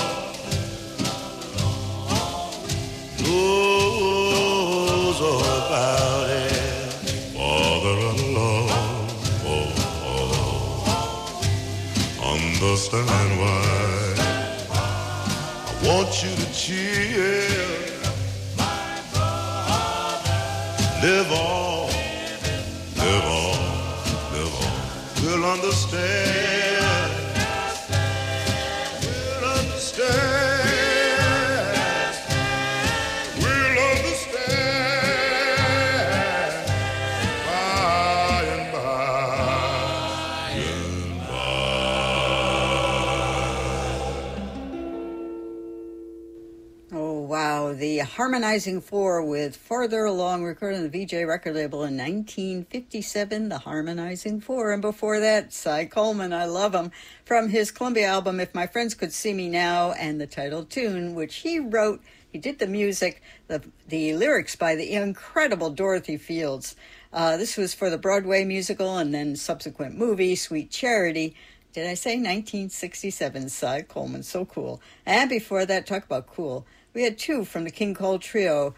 knows 3.23 5.19
about 5.19 6.29
it. 6.29 6.93
Father 7.35 7.97
alone, 8.13 9.07
oh, 9.51 9.69
oh, 12.21 12.31
understand 12.33 13.28
understand. 25.61 26.48
Harmonizing 48.19 48.81
Four 48.81 49.23
with 49.23 49.55
Farther 49.55 50.03
Along, 50.03 50.43
recorded 50.43 50.75
on 50.75 50.83
the 50.83 50.89
Vee-Jay 50.89 51.23
record 51.23 51.55
label 51.55 51.85
in 51.85 51.95
1957, 51.95 53.47
The 53.47 53.59
Harmonizing 53.59 54.41
Four. 54.41 54.73
And 54.73 54.81
before 54.81 55.21
that, 55.21 55.53
Cy 55.53 55.85
Coleman, 55.85 56.33
I 56.33 56.43
love 56.43 56.75
him, 56.75 56.91
from 57.23 57.47
his 57.47 57.71
Columbia 57.71 58.07
album, 58.07 58.41
If 58.41 58.53
My 58.53 58.67
Friends 58.67 58.93
Could 58.93 59.13
See 59.13 59.33
Me 59.33 59.47
Now, 59.47 59.93
and 59.93 60.19
the 60.19 60.27
title 60.27 60.65
tune, 60.65 61.15
which 61.15 61.35
he 61.35 61.59
wrote. 61.59 62.01
He 62.29 62.39
did 62.39 62.59
the 62.59 62.67
music, 62.67 63.21
the, 63.47 63.63
the 63.87 64.13
lyrics 64.15 64.57
by 64.57 64.75
the 64.75 64.91
incredible 64.91 65.69
Dorothy 65.69 66.17
Fields. 66.17 66.75
Uh, 67.13 67.37
this 67.37 67.55
was 67.55 67.73
for 67.73 67.89
the 67.89 67.97
Broadway 67.97 68.43
musical 68.43 68.97
and 68.97 69.13
then 69.13 69.37
subsequent 69.37 69.97
movie, 69.97 70.35
Sweet 70.35 70.69
Charity. 70.69 71.37
Did 71.71 71.87
I 71.87 71.93
say 71.93 72.15
1967? 72.15 73.47
Cy 73.47 73.83
Coleman, 73.83 74.23
so 74.23 74.43
cool. 74.43 74.81
And 75.05 75.29
before 75.29 75.65
that, 75.65 75.87
talk 75.87 76.03
about 76.03 76.27
cool. 76.27 76.65
We 76.91 77.03
had 77.03 77.19
two 77.19 77.45
from 77.45 77.65
the 77.65 77.71
King 77.71 77.93
Cole 77.93 78.17
Trio. 78.17 78.73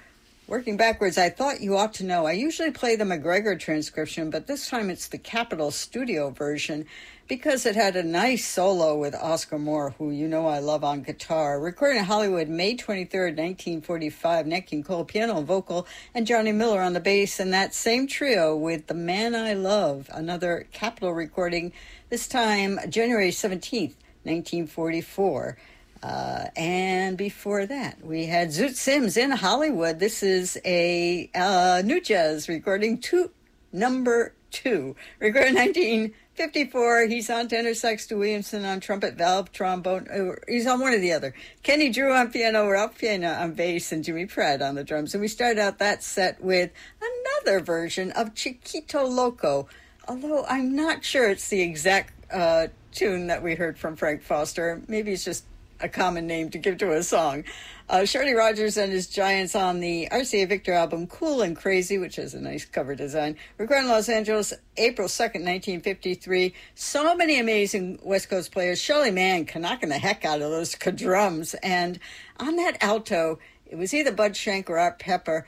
Working 0.46 0.76
backwards, 0.76 1.18
I 1.18 1.30
thought 1.30 1.62
you 1.62 1.78
ought 1.78 1.94
to 1.94 2.04
know. 2.04 2.26
I 2.26 2.34
usually 2.34 2.72
play 2.72 2.98
the 2.98 3.06
MacGregor 3.06 3.56
transcription, 3.56 4.30
but 4.30 4.48
this 4.48 4.68
time 4.68 4.90
it's 4.90 5.08
the 5.08 5.18
Capitol 5.18 5.72
studio 5.72 6.30
version 6.30 6.88
because 7.30 7.66
it 7.66 7.78
had 7.78 7.96
a 7.96 8.04
nice 8.04 8.46
solo 8.46 8.98
with 8.98 9.16
Oscar 9.16 9.58
Moore, 9.58 9.92
who 9.98 10.12
you 10.12 10.28
know 10.28 10.46
I 10.46 10.60
love 10.60 10.84
on 10.84 11.04
guitar. 11.04 11.58
Recorded 11.58 12.00
in 12.00 12.04
Hollywood 12.04 12.50
May 12.50 12.76
23rd, 12.76 13.38
1945. 13.38 14.46
Nat 14.46 14.62
King 14.62 14.84
Cole 14.84 15.06
piano 15.06 15.38
and 15.38 15.48
vocal, 15.48 15.88
and 16.14 16.28
Johnny 16.28 16.52
Miller 16.52 16.82
on 16.82 16.92
the 16.92 17.00
bass, 17.00 17.40
and 17.40 17.54
that 17.54 17.74
same 17.74 18.08
trio 18.08 18.58
with 18.58 18.88
The 18.88 18.94
Man 18.94 19.34
I 19.36 19.54
Love, 19.54 20.10
another 20.14 20.68
Capitol 20.74 21.14
recording, 21.14 21.72
this 22.10 22.28
time 22.28 22.78
January 22.90 23.30
17th, 23.30 23.96
1944. 24.24 25.58
Uh, 26.03 26.45
and 26.56 27.18
before 27.18 27.65
that, 27.68 28.03
we 28.03 28.26
had 28.26 28.49
Zoot 28.49 28.76
Sims 28.76 29.18
in 29.18 29.32
Hollywood. 29.32 29.99
This 29.99 30.23
is 30.23 30.60
a 30.65 31.30
uh, 31.36 31.82
New 31.86 32.02
Jazz 32.02 32.49
recording 32.49 32.98
two, 32.98 33.30
number 33.72 34.34
two, 34.49 34.95
recorded 35.19 35.53
1954. 35.53 37.06
He's 37.06 37.30
on 37.30 37.48
tenor 37.48 37.76
sax, 37.76 38.06
Stu 38.06 38.18
Williamson 38.18 38.65
on 38.65 38.80
trumpet, 38.80 39.14
valve, 39.14 39.52
trombone. 39.52 40.07
uh, 40.10 40.36
He's 40.48 40.65
on 40.65 40.80
one 40.80 40.94
or 40.94 40.98
the 40.98 41.14
other. 41.14 41.36
Kenny 41.61 41.90
Drew 41.90 42.11
on 42.14 42.32
piano, 42.32 42.68
Ralph 42.68 42.98
Peña 42.99 43.40
on 43.40 43.53
bass, 43.53 43.91
and 43.91 44.03
Jimmy 44.03 44.26
Pratt 44.26 44.64
on 44.64 44.73
the 44.73 44.84
drums. 44.84 45.14
And 45.14 45.22
we 45.22 45.28
started 45.28 45.60
out 45.60 45.78
that 45.78 46.03
set 46.03 46.41
with 46.44 46.72
another 46.99 47.60
version 47.60 48.11
of 48.14 48.34
Chiquito 48.34 49.06
Loco, 49.06 49.68
although 50.07 50.45
I'm 50.45 50.76
not 50.76 51.06
sure 51.06 51.30
it's 51.30 51.48
the 51.49 51.61
exact 51.61 52.14
uh, 52.34 52.68
tune 52.91 53.28
that 53.28 53.44
we 53.44 53.53
heard 53.53 53.78
from 53.78 53.95
Frank 53.95 54.23
Foster. 54.23 54.82
Maybe 54.88 55.11
it's 55.14 55.23
just 55.23 55.45
a 55.82 55.90
common 55.90 56.28
name 56.28 56.49
to 56.52 56.58
give 56.58 56.78
to 56.80 56.91
a 56.94 57.03
song. 57.03 57.44
Uh, 57.90 58.06
Shorty 58.06 58.34
Rogers 58.34 58.78
and 58.78 58.91
his 58.91 59.08
Giants 59.08 59.56
on 59.56 59.80
the 59.80 60.08
RCA 60.12 60.48
Victor 60.48 60.74
album 60.74 61.08
Cool 61.08 61.41
and 61.41 61.56
Crazy, 61.56 61.98
which 61.98 62.16
has 62.16 62.34
a 62.34 62.40
nice 62.40 62.64
cover 62.64 62.95
design. 62.95 63.36
recorded 63.58 63.88
Los 63.88 64.08
Angeles, 64.08 64.53
April 64.78 65.08
2nd, 65.08 65.44
1953. 65.44 66.53
So 66.76 67.16
many 67.16 67.40
amazing 67.40 67.99
West 68.02 68.30
Coast 68.30 68.52
players. 68.52 68.82
Shelly 68.82 69.12
Manne 69.12 69.48
knocking 69.56 69.90
the 69.90 69.98
heck 69.98 70.24
out 70.24 70.41
of 70.41 70.52
those 70.52 70.74
drums. 70.95 71.53
And 71.56 71.99
on 72.40 72.56
that 72.56 72.78
alto, 72.82 73.40
it 73.66 73.78
was 73.78 73.94
either 73.94 74.12
Bud 74.12 74.38
Shank 74.38 74.70
or 74.70 74.78
Art 74.78 74.99
Pepper. 74.99 75.45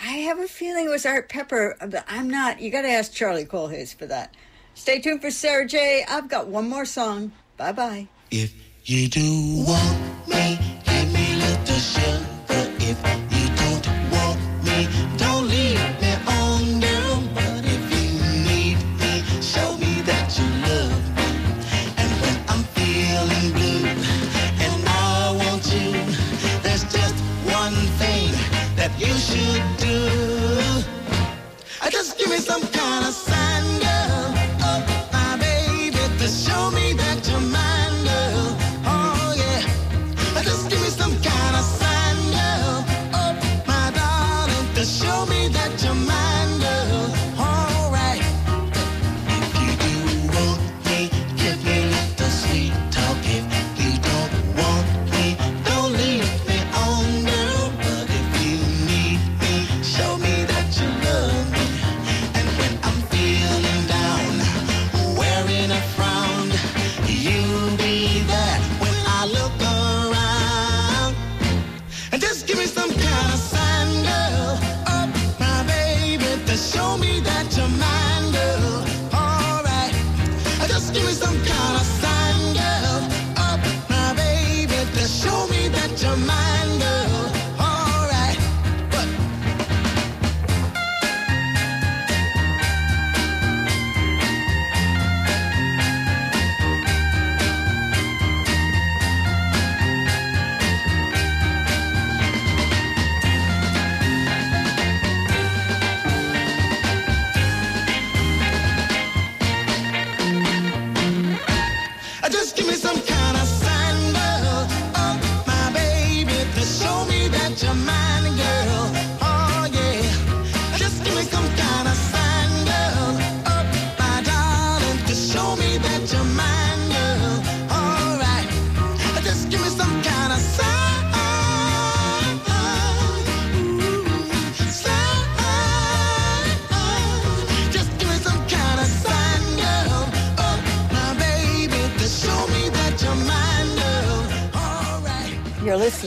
I 0.00 0.18
have 0.18 0.40
a 0.40 0.48
feeling 0.48 0.86
it 0.86 0.90
was 0.90 1.06
Art 1.06 1.28
Pepper, 1.28 1.76
but 1.80 2.04
I'm 2.08 2.28
not. 2.28 2.60
You 2.60 2.70
got 2.70 2.82
to 2.82 2.88
ask 2.90 3.12
Charlie 3.12 3.44
Kohlhase 3.44 3.94
for 3.94 4.06
that. 4.06 4.34
Stay 4.74 5.00
tuned 5.00 5.22
for 5.22 5.30
Sarah 5.30 5.66
J. 5.66 6.04
I've 6.08 6.28
got 6.28 6.48
one 6.48 6.68
more 6.68 6.84
song. 6.84 7.32
Bye 7.56 7.72
bye. 7.72 8.08
If 8.30 8.52
you 8.86 9.08
do 9.08 9.64
want 9.66 10.28
me. 10.28 10.83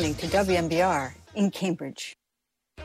listening 0.07 0.29
to 0.29 0.37
WMBR 0.37 1.13
in 1.35 1.51
Cambridge. 1.51 2.15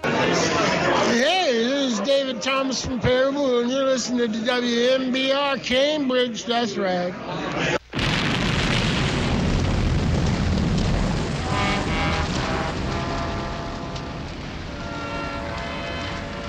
Hey, 0.03 1.53
this 1.53 1.93
is 1.93 2.01
David 2.01 2.43
Thomas 2.43 2.85
from 2.85 2.99
Parable, 2.99 3.61
and 3.61 3.71
you're 3.71 3.85
listening 3.85 4.33
to 4.33 4.39
WMBR 4.39 5.63
Cambridge. 5.63 6.45
That's 6.45 6.77
right. 6.77 7.13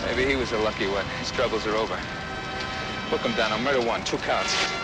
Maybe 0.06 0.30
he 0.30 0.36
was 0.36 0.52
a 0.54 0.60
lucky 0.60 0.88
one. 0.88 1.06
His 1.20 1.32
troubles 1.32 1.68
are 1.68 1.76
over. 1.76 2.00
Book 3.10 3.22
him 3.22 3.36
down. 3.36 3.52
I'll 3.52 3.60
murder 3.60 3.86
one, 3.86 4.04
two 4.04 4.18
counts. 4.18 4.83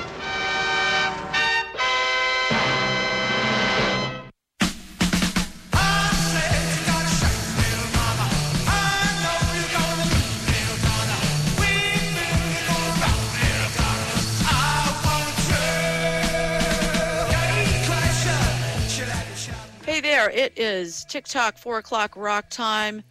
TikTok, 21.10 21.58
4 21.58 21.80
o'clock 21.80 22.14
rock 22.16 22.50
time. 22.52 23.04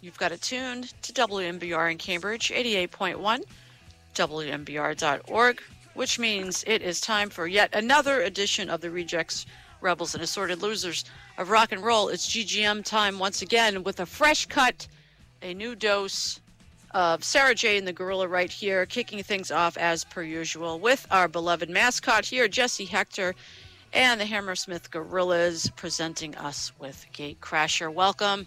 You've 0.00 0.16
got 0.16 0.30
it 0.30 0.42
tuned 0.42 0.92
to 1.02 1.12
WMBR 1.12 1.90
in 1.90 1.98
Cambridge, 1.98 2.52
88.1, 2.54 3.42
WMBR.org, 4.14 5.62
which 5.94 6.18
means 6.20 6.62
it 6.68 6.82
is 6.82 7.00
time 7.00 7.30
for 7.30 7.48
yet 7.48 7.70
another 7.74 8.22
edition 8.22 8.70
of 8.70 8.80
the 8.80 8.90
Rejects, 8.90 9.46
Rebels, 9.80 10.14
and 10.14 10.22
Assorted 10.22 10.62
Losers 10.62 11.04
of 11.36 11.50
Rock 11.50 11.72
and 11.72 11.82
Roll. 11.82 12.08
It's 12.08 12.28
GGM 12.28 12.84
time 12.84 13.18
once 13.18 13.42
again 13.42 13.82
with 13.82 13.98
a 13.98 14.06
fresh 14.06 14.46
cut, 14.46 14.86
a 15.42 15.52
new 15.52 15.74
dose 15.74 16.40
of 16.92 17.24
Sarah 17.24 17.56
J 17.56 17.76
and 17.76 17.88
the 17.88 17.92
Gorilla 17.92 18.28
right 18.28 18.52
here, 18.52 18.86
kicking 18.86 19.22
things 19.24 19.50
off 19.50 19.76
as 19.76 20.04
per 20.04 20.22
usual 20.22 20.78
with 20.78 21.06
our 21.10 21.26
beloved 21.26 21.68
mascot 21.68 22.24
here, 22.24 22.46
Jesse 22.46 22.84
Hector 22.84 23.34
and 23.92 24.20
the 24.20 24.24
Hammersmith 24.24 24.90
Gorillas 24.90 25.70
presenting 25.76 26.34
us 26.36 26.72
with 26.78 27.06
Gatecrasher. 27.12 27.92
Welcome. 27.92 28.46